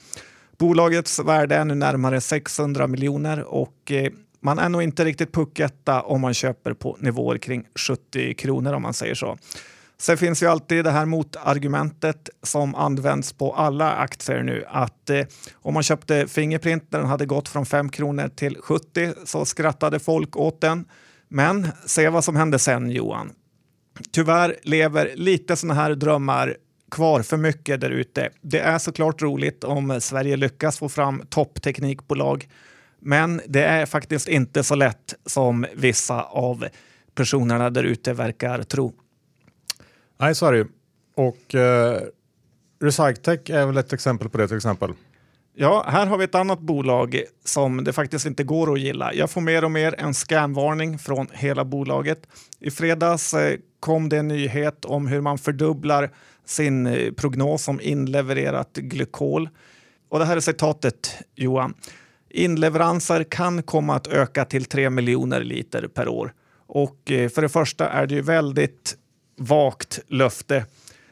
Bolagets 0.57 1.19
värde 1.19 1.55
är 1.55 1.65
nu 1.65 1.75
närmare 1.75 2.21
600 2.21 2.87
miljoner 2.87 3.43
och 3.43 3.91
man 4.39 4.59
är 4.59 4.69
nog 4.69 4.83
inte 4.83 5.05
riktigt 5.05 5.33
pucketta 5.33 6.01
om 6.01 6.21
man 6.21 6.33
köper 6.33 6.73
på 6.73 6.97
nivåer 6.99 7.37
kring 7.37 7.63
70 7.75 8.33
kronor 8.33 8.73
om 8.73 8.81
man 8.81 8.93
säger 8.93 9.15
så. 9.15 9.37
Sen 9.99 10.17
finns 10.17 10.43
ju 10.43 10.47
alltid 10.47 10.83
det 10.83 10.91
här 10.91 11.05
motargumentet 11.05 12.29
som 12.43 12.75
används 12.75 13.33
på 13.33 13.53
alla 13.53 13.91
aktier 13.95 14.43
nu 14.43 14.65
att 14.67 15.09
eh, 15.09 15.25
om 15.53 15.73
man 15.73 15.83
köpte 15.83 16.27
Fingerprint 16.27 16.83
när 16.89 16.99
den 16.99 17.07
hade 17.07 17.25
gått 17.25 17.49
från 17.49 17.65
5 17.65 17.89
kronor 17.89 18.27
till 18.35 18.57
70 18.61 19.13
så 19.25 19.45
skrattade 19.45 19.99
folk 19.99 20.37
åt 20.37 20.61
den. 20.61 20.85
Men 21.29 21.67
se 21.85 22.09
vad 22.09 22.23
som 22.23 22.35
hände 22.35 22.59
sen 22.59 22.91
Johan. 22.91 23.31
Tyvärr 24.11 24.55
lever 24.63 25.11
lite 25.15 25.55
sådana 25.55 25.81
här 25.81 25.95
drömmar 25.95 26.57
kvar 26.91 27.21
för 27.21 27.37
mycket 27.37 27.81
där 27.81 27.89
ute. 27.89 28.29
Det 28.41 28.59
är 28.59 28.77
såklart 28.77 29.21
roligt 29.21 29.63
om 29.63 30.01
Sverige 30.01 30.37
lyckas 30.37 30.77
få 30.77 30.89
fram 30.89 31.23
toppteknikbolag 31.29 32.47
men 32.99 33.41
det 33.47 33.63
är 33.63 33.85
faktiskt 33.85 34.27
inte 34.27 34.63
så 34.63 34.75
lätt 34.75 35.15
som 35.25 35.65
vissa 35.75 36.23
av 36.23 36.67
personerna 37.15 37.69
där 37.69 37.83
ute 37.83 38.13
verkar 38.13 38.63
tro. 38.63 38.93
Nej, 40.17 40.35
så 40.35 40.45
är 40.45 40.51
det 40.51 40.57
ju. 40.57 40.67
Och 41.15 41.55
eh, 41.55 42.01
Recyctech 42.81 43.49
är 43.49 43.65
väl 43.65 43.77
ett 43.77 43.93
exempel 43.93 44.29
på 44.29 44.37
det 44.37 44.47
till 44.47 44.57
exempel. 44.57 44.93
Ja, 45.59 45.85
här 45.87 46.05
har 46.05 46.17
vi 46.17 46.23
ett 46.23 46.35
annat 46.35 46.59
bolag 46.59 47.23
som 47.45 47.83
det 47.83 47.93
faktiskt 47.93 48.25
inte 48.25 48.43
går 48.43 48.73
att 48.73 48.79
gilla. 48.79 49.13
Jag 49.13 49.29
får 49.29 49.41
mer 49.41 49.63
och 49.63 49.71
mer 49.71 49.95
en 49.97 50.13
scamvarning 50.13 50.99
från 50.99 51.27
hela 51.31 51.65
bolaget. 51.65 52.27
I 52.59 52.71
fredags 52.71 53.33
eh, 53.33 53.57
kom 53.79 54.09
det 54.09 54.17
en 54.17 54.27
nyhet 54.27 54.85
om 54.85 55.07
hur 55.07 55.21
man 55.21 55.37
fördubblar 55.37 56.11
sin 56.45 56.87
eh, 56.87 57.11
prognos 57.11 57.67
om 57.67 57.81
inlevererat 57.81 58.73
glykol. 58.73 59.49
Och 60.09 60.19
det 60.19 60.25
här 60.25 60.35
är 60.35 60.39
citatet, 60.39 61.15
Johan. 61.35 61.73
Inleveranser 62.37 63.23
kan 63.23 63.63
komma 63.63 63.95
att 63.95 64.07
öka 64.07 64.45
till 64.45 64.65
3 64.65 64.89
miljoner 64.89 65.43
liter 65.43 65.87
per 65.87 66.07
år. 66.07 66.33
Och 66.67 67.11
eh, 67.11 67.29
för 67.29 67.41
det 67.41 67.49
första 67.49 67.89
är 67.89 68.07
det 68.07 68.15
ju 68.15 68.21
väldigt 68.21 68.97
vagt 69.37 69.99
löfte 70.07 70.65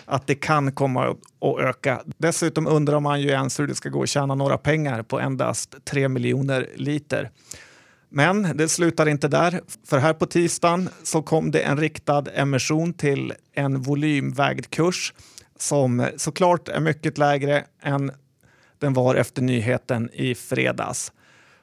att 0.05 0.27
det 0.27 0.35
kan 0.35 0.71
komma 0.71 1.07
att 1.09 1.59
öka. 1.59 2.01
Dessutom 2.17 2.67
undrar 2.67 2.99
man 2.99 3.21
ju 3.21 3.29
ens 3.29 3.59
hur 3.59 3.67
det 3.67 3.75
ska 3.75 3.89
gå 3.89 4.03
att 4.03 4.09
tjäna 4.09 4.35
några 4.35 4.57
pengar 4.57 5.03
på 5.03 5.19
endast 5.19 5.75
3 5.85 6.07
miljoner 6.07 6.69
liter. 6.75 7.29
Men 8.09 8.57
det 8.57 8.69
slutar 8.69 9.07
inte 9.07 9.27
där, 9.27 9.61
för 9.87 9.97
här 9.97 10.13
på 10.13 10.25
tisdagen 10.25 10.89
så 11.03 11.21
kom 11.21 11.51
det 11.51 11.59
en 11.59 11.77
riktad 11.77 12.23
emission 12.33 12.93
till 12.93 13.33
en 13.53 13.81
volymvägd 13.81 14.69
kurs 14.69 15.13
som 15.59 16.07
såklart 16.17 16.67
är 16.67 16.79
mycket 16.79 17.17
lägre 17.17 17.63
än 17.81 18.11
den 18.79 18.93
var 18.93 19.15
efter 19.15 19.41
nyheten 19.41 20.09
i 20.13 20.35
fredags. 20.35 21.11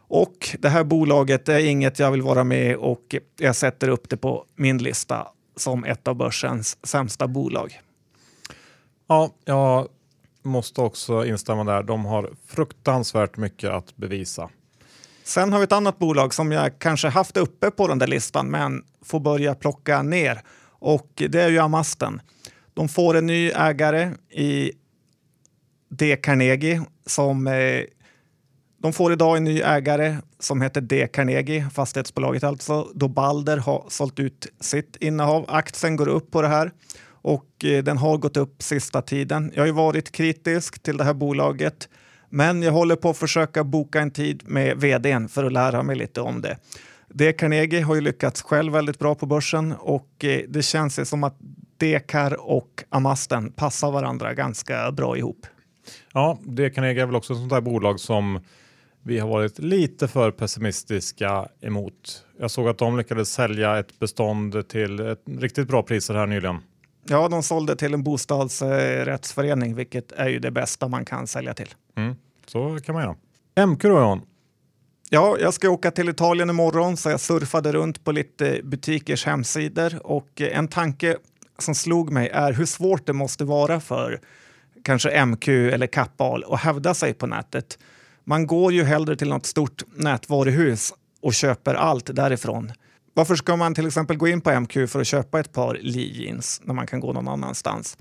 Och 0.08 0.56
det 0.58 0.68
här 0.68 0.84
bolaget 0.84 1.48
är 1.48 1.58
inget 1.58 1.98
jag 1.98 2.10
vill 2.10 2.22
vara 2.22 2.44
med 2.44 2.76
och 2.76 3.16
jag 3.38 3.56
sätter 3.56 3.88
upp 3.88 4.08
det 4.08 4.16
på 4.16 4.44
min 4.56 4.78
lista 4.78 5.28
som 5.56 5.84
ett 5.84 6.08
av 6.08 6.14
börsens 6.14 6.86
sämsta 6.86 7.28
bolag. 7.28 7.80
Ja, 9.06 9.30
jag 9.44 9.88
måste 10.42 10.80
också 10.80 11.26
instämma 11.26 11.64
där. 11.64 11.82
De 11.82 12.04
har 12.04 12.30
fruktansvärt 12.46 13.36
mycket 13.36 13.70
att 13.70 13.96
bevisa. 13.96 14.50
Sen 15.24 15.52
har 15.52 15.58
vi 15.58 15.64
ett 15.64 15.72
annat 15.72 15.98
bolag 15.98 16.34
som 16.34 16.52
jag 16.52 16.78
kanske 16.78 17.08
haft 17.08 17.36
uppe 17.36 17.70
på 17.70 17.88
den 17.88 17.98
där 17.98 18.06
listan 18.06 18.50
men 18.50 18.84
får 19.04 19.20
börja 19.20 19.54
plocka 19.54 20.02
ner 20.02 20.42
och 20.82 21.08
det 21.14 21.42
är 21.42 21.48
ju 21.48 21.58
Amasten. 21.58 22.20
De 22.74 22.88
får 22.88 23.16
en 23.16 23.26
ny 23.26 23.50
ägare 23.50 24.10
i 24.30 24.72
D. 25.98 26.16
Carnegie 26.16 26.82
som 27.06 27.46
eh, 27.46 27.84
de 28.82 28.92
får 28.92 29.12
idag 29.12 29.36
en 29.36 29.44
ny 29.44 29.60
ägare 29.60 30.16
som 30.38 30.62
heter 30.62 30.80
D. 30.80 31.08
Carnegie, 31.12 31.70
fastighetsbolaget 31.74 32.44
alltså, 32.44 32.88
då 32.94 33.08
Balder 33.08 33.56
har 33.56 33.84
sålt 33.88 34.18
ut 34.18 34.46
sitt 34.60 34.96
innehav. 35.00 35.44
Aktien 35.48 35.96
går 35.96 36.08
upp 36.08 36.30
på 36.30 36.42
det 36.42 36.48
här 36.48 36.70
och 37.08 37.64
eh, 37.64 37.84
den 37.84 37.98
har 37.98 38.16
gått 38.16 38.36
upp 38.36 38.62
sista 38.62 39.02
tiden. 39.02 39.52
Jag 39.54 39.62
har 39.62 39.66
ju 39.66 39.72
varit 39.72 40.12
kritisk 40.12 40.82
till 40.82 40.96
det 40.96 41.04
här 41.04 41.14
bolaget, 41.14 41.88
men 42.28 42.62
jag 42.62 42.72
håller 42.72 42.96
på 42.96 43.10
att 43.10 43.16
försöka 43.16 43.64
boka 43.64 44.00
en 44.00 44.10
tid 44.10 44.42
med 44.46 44.76
vdn 44.76 45.28
för 45.28 45.44
att 45.44 45.52
lära 45.52 45.82
mig 45.82 45.96
lite 45.96 46.20
om 46.20 46.40
det. 46.40 46.56
D. 47.08 47.32
Carnegie 47.32 47.82
har 47.82 47.94
ju 47.94 48.00
lyckats 48.00 48.42
själv 48.42 48.72
väldigt 48.72 48.98
bra 48.98 49.14
på 49.14 49.26
börsen 49.26 49.72
och 49.72 50.24
eh, 50.24 50.40
det 50.48 50.62
känns 50.62 51.08
som 51.08 51.24
att 51.24 51.36
Dekar 51.78 52.40
och 52.40 52.84
Amasten 52.88 53.52
passar 53.52 53.90
varandra 53.90 54.34
ganska 54.34 54.92
bra 54.92 55.16
ihop. 55.16 55.46
Ja, 56.12 56.38
det 56.46 56.70
Carnegie 56.70 57.02
är 57.02 57.06
väl 57.06 57.16
också 57.16 57.32
ett 57.32 57.38
sånt 57.38 57.50
där 57.50 57.60
bolag 57.60 58.00
som 58.00 58.40
vi 59.02 59.18
har 59.18 59.28
varit 59.28 59.58
lite 59.58 60.08
för 60.08 60.30
pessimistiska 60.30 61.48
emot. 61.60 62.24
Jag 62.38 62.50
såg 62.50 62.68
att 62.68 62.78
de 62.78 62.96
lyckades 62.96 63.32
sälja 63.32 63.78
ett 63.78 63.98
bestånd 63.98 64.68
till 64.68 65.00
ett 65.00 65.22
riktigt 65.38 65.68
bra 65.68 65.82
priser 65.82 66.14
här 66.14 66.26
nyligen. 66.26 66.58
Ja, 67.08 67.28
de 67.28 67.42
sålde 67.42 67.76
till 67.76 67.94
en 67.94 68.02
bostadsrättsförening, 68.02 69.74
vilket 69.74 70.12
är 70.12 70.28
ju 70.28 70.38
det 70.38 70.50
bästa 70.50 70.88
man 70.88 71.04
kan 71.04 71.26
sälja 71.26 71.54
till. 71.54 71.74
Mm, 71.96 72.14
så 72.46 72.78
kan 72.84 72.94
man 72.94 73.04
göra. 73.04 73.66
MQ 73.66 73.82
då 73.82 73.88
Jan? 73.88 74.20
Ja, 75.10 75.36
jag 75.40 75.54
ska 75.54 75.70
åka 75.70 75.90
till 75.90 76.08
Italien 76.08 76.50
imorgon 76.50 76.96
så 76.96 77.10
jag 77.10 77.20
surfade 77.20 77.72
runt 77.72 78.04
på 78.04 78.12
lite 78.12 78.60
butikers 78.64 79.26
hemsidor 79.26 80.06
och 80.06 80.40
en 80.40 80.68
tanke 80.68 81.16
som 81.58 81.74
slog 81.74 82.10
mig 82.12 82.28
är 82.28 82.52
hur 82.52 82.66
svårt 82.66 83.06
det 83.06 83.12
måste 83.12 83.44
vara 83.44 83.80
för 83.80 84.20
kanske 84.84 85.24
MQ 85.26 85.48
eller 85.48 85.86
Kappahl 85.86 86.42
och 86.42 86.58
hävda 86.58 86.94
sig 86.94 87.14
på 87.14 87.26
nätet. 87.26 87.78
Man 88.24 88.46
går 88.46 88.72
ju 88.72 88.84
hellre 88.84 89.16
till 89.16 89.28
något 89.28 89.46
stort 89.46 89.82
nätvaruhus 89.96 90.94
och 91.22 91.34
köper 91.34 91.74
allt 91.74 92.16
därifrån. 92.16 92.72
Varför 93.14 93.34
ska 93.34 93.56
man 93.56 93.74
till 93.74 93.86
exempel 93.86 94.16
gå 94.16 94.28
in 94.28 94.40
på 94.40 94.60
MQ 94.60 94.72
för 94.72 95.00
att 95.00 95.06
köpa 95.06 95.40
ett 95.40 95.52
par 95.52 95.78
Lee 95.80 96.22
jeans 96.22 96.60
när 96.64 96.74
man 96.74 96.86
kan 96.86 97.00
gå 97.00 97.12
någon 97.12 97.28
annanstans? 97.28 97.96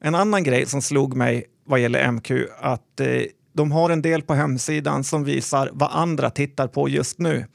En 0.00 0.14
annan 0.14 0.44
grej 0.44 0.66
som 0.66 0.82
slog 0.82 1.16
mig 1.16 1.44
vad 1.64 1.80
gäller 1.80 2.12
MQ 2.12 2.30
att 2.60 3.00
eh, 3.00 3.22
de 3.52 3.72
har 3.72 3.90
en 3.90 4.02
del 4.02 4.22
på 4.22 4.34
hemsidan 4.34 5.04
som 5.04 5.24
visar 5.24 5.70
vad 5.72 5.90
andra 5.92 6.30
tittar 6.30 6.68
på 6.68 6.88
just 6.88 7.18
nu. 7.18 7.46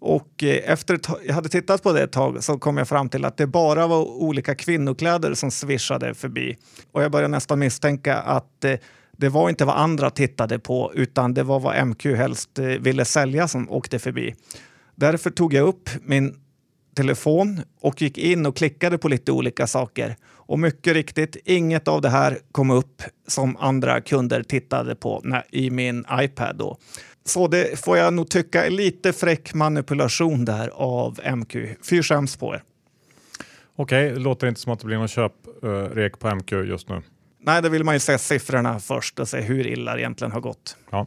Och 0.00 0.44
eh, 0.44 0.72
efter 0.72 0.94
ett, 0.94 1.06
jag 1.26 1.34
hade 1.34 1.48
tittat 1.48 1.82
på 1.82 1.92
det 1.92 2.02
ett 2.02 2.12
tag 2.12 2.44
så 2.44 2.58
kom 2.58 2.76
jag 2.76 2.88
fram 2.88 3.08
till 3.08 3.24
att 3.24 3.36
det 3.36 3.46
bara 3.46 3.86
var 3.86 4.04
olika 4.04 4.54
kvinnokläder 4.54 5.34
som 5.34 5.50
svischade 5.50 6.14
förbi. 6.14 6.56
Och 6.92 7.02
jag 7.02 7.12
började 7.12 7.28
nästan 7.28 7.58
misstänka 7.58 8.16
att 8.16 8.64
eh, 8.64 8.74
det 9.16 9.28
var 9.28 9.48
inte 9.48 9.64
vad 9.64 9.76
andra 9.76 10.10
tittade 10.10 10.58
på 10.58 10.92
utan 10.94 11.34
det 11.34 11.42
var 11.42 11.60
vad 11.60 11.86
MQ 11.86 12.04
helst 12.04 12.58
eh, 12.58 12.64
ville 12.64 13.04
sälja 13.04 13.48
som 13.48 13.70
åkte 13.70 13.98
förbi. 13.98 14.34
Därför 14.94 15.30
tog 15.30 15.54
jag 15.54 15.68
upp 15.68 15.90
min 16.02 16.34
telefon 16.96 17.60
och 17.80 18.02
gick 18.02 18.18
in 18.18 18.46
och 18.46 18.56
klickade 18.56 18.98
på 18.98 19.08
lite 19.08 19.32
olika 19.32 19.66
saker. 19.66 20.16
Och 20.48 20.58
mycket 20.58 20.92
riktigt, 20.92 21.36
inget 21.44 21.88
av 21.88 22.00
det 22.00 22.08
här 22.08 22.38
kom 22.52 22.70
upp 22.70 23.02
som 23.26 23.56
andra 23.56 24.00
kunder 24.00 24.42
tittade 24.42 24.94
på 24.94 25.24
i 25.50 25.70
min 25.70 26.04
iPad. 26.12 26.56
Då. 26.56 26.78
Så 27.28 27.48
det 27.48 27.78
får 27.78 27.96
jag 27.96 28.14
nog 28.14 28.30
tycka 28.30 28.66
är 28.66 28.70
lite 28.70 29.12
fräck 29.12 29.54
manipulation 29.54 30.44
där 30.44 30.68
av 30.74 31.20
MQ. 31.36 31.56
Fy 31.90 32.02
skäms 32.02 32.36
på 32.36 32.54
er. 32.54 32.62
Okej, 33.76 34.10
det 34.10 34.18
låter 34.18 34.46
inte 34.46 34.60
som 34.60 34.72
att 34.72 34.80
det 34.80 34.86
blir 34.86 34.96
någon 34.98 35.08
köprek 35.08 36.12
uh, 36.12 36.18
på 36.18 36.34
MQ 36.34 36.52
just 36.52 36.88
nu. 36.88 37.02
Nej, 37.42 37.62
det 37.62 37.68
vill 37.68 37.84
man 37.84 37.94
ju 37.94 38.00
se 38.00 38.18
siffrorna 38.18 38.80
först 38.80 39.18
och 39.18 39.28
se 39.28 39.40
hur 39.40 39.66
illa 39.66 39.94
det 39.94 40.00
egentligen 40.00 40.32
har 40.32 40.40
gått. 40.40 40.76
Ja. 40.90 41.06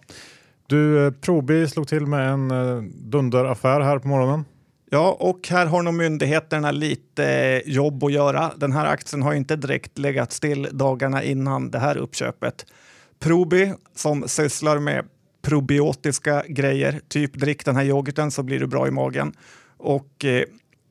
Du, 0.67 1.05
eh, 1.05 1.11
Probi 1.11 1.67
slog 1.67 1.87
till 1.87 2.05
med 2.05 2.29
en 2.29 2.51
uh, 2.51 2.83
dunderaffär 2.83 3.81
här 3.81 3.99
på 3.99 4.07
morgonen. 4.07 4.45
Ja, 4.89 5.17
och 5.19 5.47
här 5.49 5.65
har 5.65 5.81
nog 5.81 5.93
myndigheterna 5.93 6.71
lite 6.71 7.61
jobb 7.65 8.03
att 8.03 8.11
göra. 8.11 8.51
Den 8.57 8.71
här 8.71 8.85
aktien 8.85 9.21
har 9.21 9.33
inte 9.33 9.55
direkt 9.55 9.97
legat 9.97 10.31
still 10.31 10.67
dagarna 10.71 11.23
innan 11.23 11.71
det 11.71 11.79
här 11.79 11.97
uppköpet. 11.97 12.65
Probi, 13.19 13.73
som 13.95 14.27
sysslar 14.27 14.79
med 14.79 15.05
probiotiska 15.41 16.43
grejer, 16.47 17.01
typ 17.07 17.33
drick 17.33 17.65
den 17.65 17.75
här 17.75 17.83
yoghurten 17.83 18.31
så 18.31 18.43
blir 18.43 18.59
du 18.59 18.67
bra 18.67 18.87
i 18.87 18.91
magen. 18.91 19.33
Och 19.77 20.25
eh, 20.25 20.43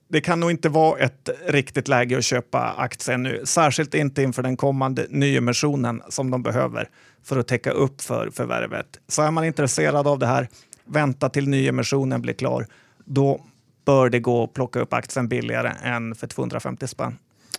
det 0.08 0.20
kan 0.20 0.40
nog 0.40 0.50
inte 0.50 0.68
vara 0.68 0.98
ett 0.98 1.30
riktigt 1.46 1.88
läge 1.88 2.18
att 2.18 2.24
köpa 2.24 2.74
aktien 2.76 3.22
nu, 3.22 3.42
särskilt 3.44 3.94
inte 3.94 4.22
inför 4.22 4.42
den 4.42 4.56
kommande 4.56 5.06
nyemissionen 5.10 6.02
som 6.08 6.30
de 6.30 6.42
behöver 6.42 6.88
för 7.24 7.38
att 7.38 7.48
täcka 7.48 7.70
upp 7.70 8.00
för 8.00 8.30
förvärvet. 8.30 8.86
Så 9.08 9.22
är 9.22 9.30
man 9.30 9.44
intresserad 9.44 10.06
av 10.06 10.18
det 10.18 10.26
här, 10.26 10.48
vänta 10.84 11.28
till 11.28 11.48
nyemissionen 11.48 12.22
blir 12.22 12.34
klar. 12.34 12.66
Då 13.04 13.44
bör 13.84 14.10
det 14.10 14.20
gå 14.20 14.44
att 14.44 14.52
plocka 14.52 14.80
upp 14.80 14.92
aktien 14.92 15.28
billigare 15.28 15.72
än 15.82 16.14
för 16.14 16.26
250 16.26 16.86
spänn. 16.86 17.18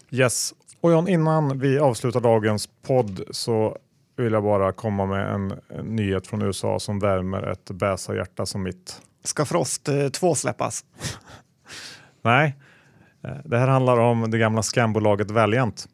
Yes. 0.09 0.53
Och 0.81 0.91
John, 0.91 1.07
innan 1.07 1.59
vi 1.59 1.79
avslutar 1.79 2.19
dagens 2.19 2.69
podd 2.87 3.21
så 3.31 3.77
vill 4.21 4.33
jag 4.33 4.43
bara 4.43 4.71
komma 4.71 5.05
med 5.05 5.33
en, 5.33 5.53
en 5.69 5.85
nyhet 5.85 6.27
från 6.27 6.41
USA 6.41 6.79
som 6.79 6.99
värmer 6.99 7.51
ett 7.51 7.71
bäsarhjärta 7.71 8.45
som 8.45 8.63
mitt. 8.63 9.01
Ska 9.23 9.45
Frost 9.45 9.89
2 10.13 10.27
eh, 10.27 10.33
släppas? 10.33 10.85
Nej, 12.21 12.55
eh, 13.23 13.37
det 13.45 13.57
här 13.57 13.67
handlar 13.67 13.97
om 13.97 14.31
det 14.31 14.37
gamla 14.37 14.63
scambolaget 14.63 15.31
Valiant. 15.31 15.87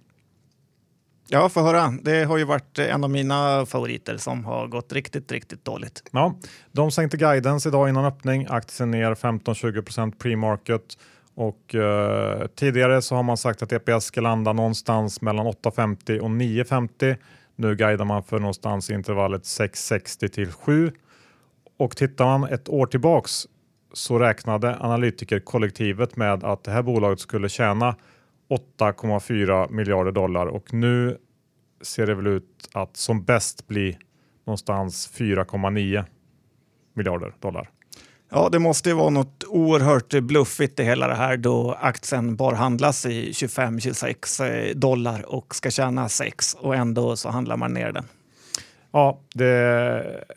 Ja, 1.30 1.50
få 1.50 1.62
höra. 1.62 1.94
Det 2.02 2.24
har 2.24 2.38
ju 2.38 2.44
varit 2.44 2.80
en 2.80 3.04
av 3.04 3.10
mina 3.10 3.66
favoriter 3.66 4.18
som 4.18 4.46
har 4.46 4.68
gått 4.68 4.94
riktigt, 4.94 5.32
riktigt 5.32 5.66
dåligt. 5.66 6.04
Ja, 6.12 6.36
de 6.72 6.92
sänkte 6.92 7.18
guidance 7.18 7.70
idag 7.70 7.90
innan 7.90 8.06
öppning. 8.06 8.48
Aktien 8.50 8.92
ner 8.92 9.13
15-20 9.13 10.12
pre-market 10.18 10.98
och 11.36 11.76
eh, 11.76 12.48
tidigare 12.48 13.02
så 13.02 13.16
har 13.16 13.24
man 13.24 13.38
sagt 13.38 13.62
att 13.62 13.72
EPS 13.72 14.06
ska 14.06 14.22
landa 14.22 14.54
någonstans 14.54 15.22
mellan 15.22 15.48
8,50 15.48 16.20
och 16.20 16.30
9,50. 16.30 17.16
Nu 17.60 17.76
guidar 17.76 18.06
man 18.06 18.24
för 18.24 18.39
någonstans 18.39 18.89
i 18.89 18.93
intervallet 18.93 19.41
6,60 19.41 20.28
till 20.28 20.52
7 20.52 20.91
och 21.78 21.98
tittar 21.98 22.26
man 22.26 22.50
ett 22.50 22.70
år 22.70 22.86
tillbaks 22.86 23.48
så 23.93 24.20
räknade 24.20 24.78
analytikerkollektivet 24.80 26.15
med 26.15 26.43
att 26.43 26.63
det 26.63 26.72
här 26.72 26.82
bolaget 26.84 27.20
skulle 27.20 27.50
tjäna 27.50 27.96
8,4 28.80 29.72
miljarder 29.72 30.12
dollar 30.12 30.46
och 30.46 30.74
nu 30.74 31.17
ser 31.82 32.08
det 32.08 32.15
väl 32.15 32.28
ut 32.28 32.70
att 32.74 32.98
som 32.98 33.24
bäst 33.24 33.67
bli 33.67 33.98
någonstans 34.46 35.13
4,9 35.17 36.06
miljarder 36.93 37.34
dollar. 37.39 37.70
Ja, 38.30 38.50
det 38.50 38.60
måste 38.60 38.90
ju 38.90 38.96
vara 38.96 39.10
något 39.10 39.44
oerhört 39.48 40.10
bluffigt 40.10 40.80
i 40.80 40.84
hela 40.84 41.08
det 41.08 41.16
här 41.16 41.38
då 41.38 41.78
aktien 41.82 42.36
bara 42.36 42.56
handlas 42.56 43.06
i 43.06 43.32
25-26 43.32 44.46
eh, 44.46 44.76
dollar 44.76 45.36
och 45.36 45.56
ska 45.56 45.72
tjäna 45.72 46.10
6 46.10 46.54
och 46.54 46.76
ändå 46.76 47.16
så 47.16 47.30
handlar 47.30 47.58
man 47.58 47.74
ner 47.74 47.92
den. 47.92 48.06
Ja, 48.92 49.20
det 49.34 49.48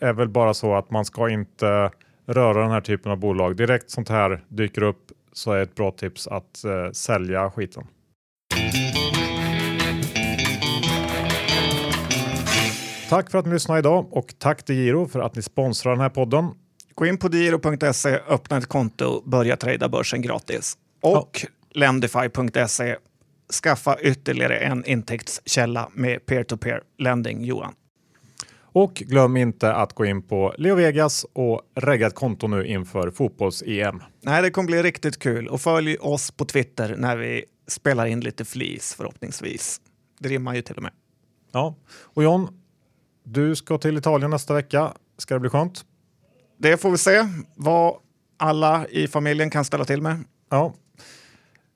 är 0.01 0.13
väl 0.13 0.29
bara 0.29 0.53
så 0.53 0.75
att 0.75 0.91
man 0.91 1.05
ska 1.05 1.29
inte 1.29 1.91
röra 2.27 2.61
den 2.61 2.71
här 2.71 2.81
typen 2.81 3.11
av 3.11 3.17
bolag. 3.17 3.55
Direkt 3.55 3.91
sånt 3.91 4.09
här 4.09 4.43
dyker 4.47 4.81
upp 4.81 5.11
så 5.33 5.51
är 5.51 5.63
ett 5.63 5.75
bra 5.75 5.91
tips 5.91 6.27
att 6.27 6.63
eh, 6.63 6.91
sälja 6.91 7.51
skiten. 7.51 7.83
Tack 13.09 13.31
för 13.31 13.37
att 13.37 13.45
ni 13.45 13.53
lyssnade 13.53 13.79
idag 13.79 14.07
och 14.11 14.33
tack 14.39 14.63
till 14.63 14.75
Giro 14.75 15.07
för 15.07 15.19
att 15.19 15.35
ni 15.35 15.41
sponsrar 15.41 15.91
den 15.91 16.01
här 16.01 16.09
podden. 16.09 16.49
Gå 16.95 17.05
in 17.05 17.17
på 17.17 17.27
diro.se, 17.27 18.19
öppna 18.27 18.57
ett 18.57 18.65
konto, 18.65 19.05
och 19.05 19.23
börja 19.29 19.57
trada 19.57 19.89
börsen 19.89 20.21
gratis. 20.21 20.77
Och 21.01 21.39
ja. 21.43 21.49
Lendify.se, 21.73 22.95
skaffa 23.63 23.97
ytterligare 24.01 24.57
en 24.57 24.85
intäktskälla 24.85 25.89
med 25.93 26.25
peer-to-peer 26.25 26.81
lending, 26.97 27.43
Johan. 27.43 27.73
Och 28.73 28.93
glöm 28.93 29.37
inte 29.37 29.73
att 29.73 29.93
gå 29.93 30.05
in 30.05 30.21
på 30.21 30.53
Leo 30.57 30.75
Vegas 30.75 31.25
och 31.33 31.61
regga 31.75 32.07
ett 32.07 32.15
konto 32.15 32.47
nu 32.47 32.65
inför 32.65 33.11
fotbolls-EM. 33.11 34.03
Nej, 34.21 34.41
det 34.41 34.51
kommer 34.51 34.67
bli 34.67 34.83
riktigt 34.83 35.19
kul 35.19 35.47
och 35.47 35.61
följ 35.61 35.97
oss 35.97 36.31
på 36.31 36.45
Twitter 36.45 36.95
när 36.97 37.17
vi 37.17 37.45
spelar 37.67 38.05
in 38.05 38.19
lite 38.19 38.45
flis 38.45 38.93
förhoppningsvis. 38.97 39.81
Det 40.19 40.29
rimmar 40.29 40.55
ju 40.55 40.61
till 40.61 40.75
och 40.75 40.83
med. 40.83 40.91
Ja, 41.51 41.75
och 42.01 42.23
John, 42.23 42.47
du 43.23 43.55
ska 43.55 43.77
till 43.77 43.97
Italien 43.97 44.31
nästa 44.31 44.53
vecka. 44.53 44.93
Ska 45.17 45.33
det 45.33 45.39
bli 45.39 45.49
skönt? 45.49 45.85
Det 46.61 46.77
får 46.77 46.91
vi 46.91 46.97
se 46.97 47.27
vad 47.55 47.95
alla 48.37 48.87
i 48.87 49.07
familjen 49.07 49.49
kan 49.49 49.65
ställa 49.65 49.85
till 49.85 50.01
med. 50.01 50.23
Ja. 50.49 50.73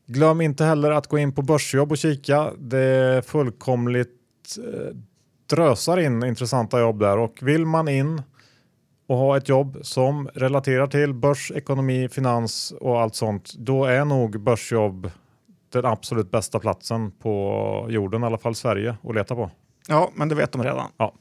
Glöm 0.05 0.41
inte 0.41 0.65
heller 0.65 0.91
att 0.91 1.07
gå 1.07 1.17
in 1.17 1.31
på 1.31 1.41
Börsjobb 1.41 1.91
och 1.91 1.97
kika. 1.97 2.51
Det 2.57 2.79
är 2.79 3.21
fullkomligt 3.21 4.57
eh, 4.57 4.95
drösar 5.49 5.99
in 5.99 6.23
intressanta 6.23 6.79
jobb 6.79 6.99
där 6.99 7.17
och 7.17 7.37
vill 7.41 7.65
man 7.65 7.87
in 7.87 8.21
och 9.07 9.17
ha 9.17 9.37
ett 9.37 9.49
jobb 9.49 9.77
som 9.81 10.29
relaterar 10.33 10.87
till 10.87 11.13
börs, 11.13 11.51
ekonomi, 11.55 12.09
finans 12.09 12.73
och 12.81 13.01
allt 13.01 13.15
sånt, 13.15 13.53
då 13.53 13.85
är 13.85 14.05
nog 14.05 14.39
börsjobb 14.39 15.11
den 15.69 15.85
absolut 15.85 16.31
bästa 16.31 16.59
platsen 16.59 17.11
på 17.11 17.87
jorden, 17.89 18.23
i 18.23 18.25
alla 18.25 18.37
fall 18.37 18.55
Sverige, 18.55 18.95
att 19.03 19.15
leta 19.15 19.35
på. 19.35 19.51
Ja, 19.87 20.11
men 20.15 20.29
det 20.29 20.35
vet 20.35 20.51
de 20.51 20.63
redan. 20.63 20.91
Ja. 20.97 21.13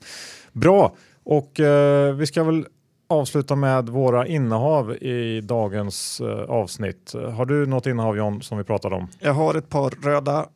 Bra, 0.53 0.97
och 1.25 1.61
eh, 1.61 2.15
vi 2.15 2.27
ska 2.27 2.45
väl 2.45 2.67
avsluta 3.07 3.57
med 3.57 3.89
våra 3.89 4.27
innehav 4.27 4.93
i 4.93 5.41
dagens 5.41 6.21
eh, 6.21 6.29
avsnitt. 6.29 7.13
Har 7.15 7.47
du 7.47 7.67
något 7.67 7.87
innehav 7.87 8.17
John 8.17 8.43
som 8.43 8.59
vi 8.59 8.65
pratade 8.65 8.95
om? 8.95 9.09
Jag 9.19 9.33
har 9.33 9.55
ett 9.55 9.69
par 9.69 9.91
röda 9.91 10.47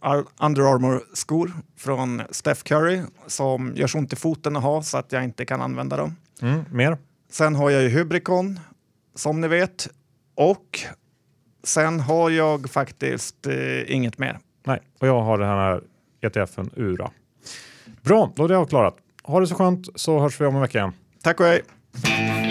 Under 0.41 0.75
Armour 0.75 1.03
skor 1.15 1.53
från 1.77 2.23
Steph 2.31 2.63
Curry 2.63 3.03
som 3.27 3.73
gör 3.77 3.87
så 3.87 3.99
ont 3.99 4.13
i 4.13 4.17
foten 4.17 4.57
att 4.57 4.63
ha 4.63 4.83
så 4.83 4.99
att 4.99 5.13
jag 5.13 5.25
inte 5.25 5.45
kan 5.45 5.63
använda 5.63 5.97
dem. 5.97 6.17
Mm, 6.43 6.65
mer? 6.73 6.99
Sen 7.31 7.55
har 7.55 7.71
jag 7.71 7.83
ju 7.83 7.89
Hybricon 7.89 8.61
som 9.15 9.41
ni 9.41 9.49
vet 9.49 9.89
och 10.35 10.81
sen 11.65 12.01
har 12.01 12.31
jag 12.31 12.71
faktiskt 12.71 13.47
eh, 13.47 13.95
inget 13.95 14.19
mer. 14.19 14.39
Nej, 14.67 14.81
och 15.01 15.07
jag 15.09 15.21
har 15.21 15.39
den 15.39 15.49
här 15.49 15.83
ETFen 16.21 16.71
URA. 16.77 17.11
Bra, 18.03 18.33
då 18.37 18.45
är 18.45 18.49
det 18.49 18.59
avklarat. 18.59 18.97
Ha 19.23 19.41
det 19.41 19.47
så 19.47 19.55
skönt 19.55 19.89
så 19.95 20.21
hörs 20.21 20.41
vi 20.41 20.47
om 20.47 20.55
en 20.55 20.61
vecka 20.61 20.79
igen. 20.79 20.93
Tack 21.23 21.41
och 21.41 21.47
hej! 21.47 21.63
Thank 21.95 22.43
you. 22.43 22.48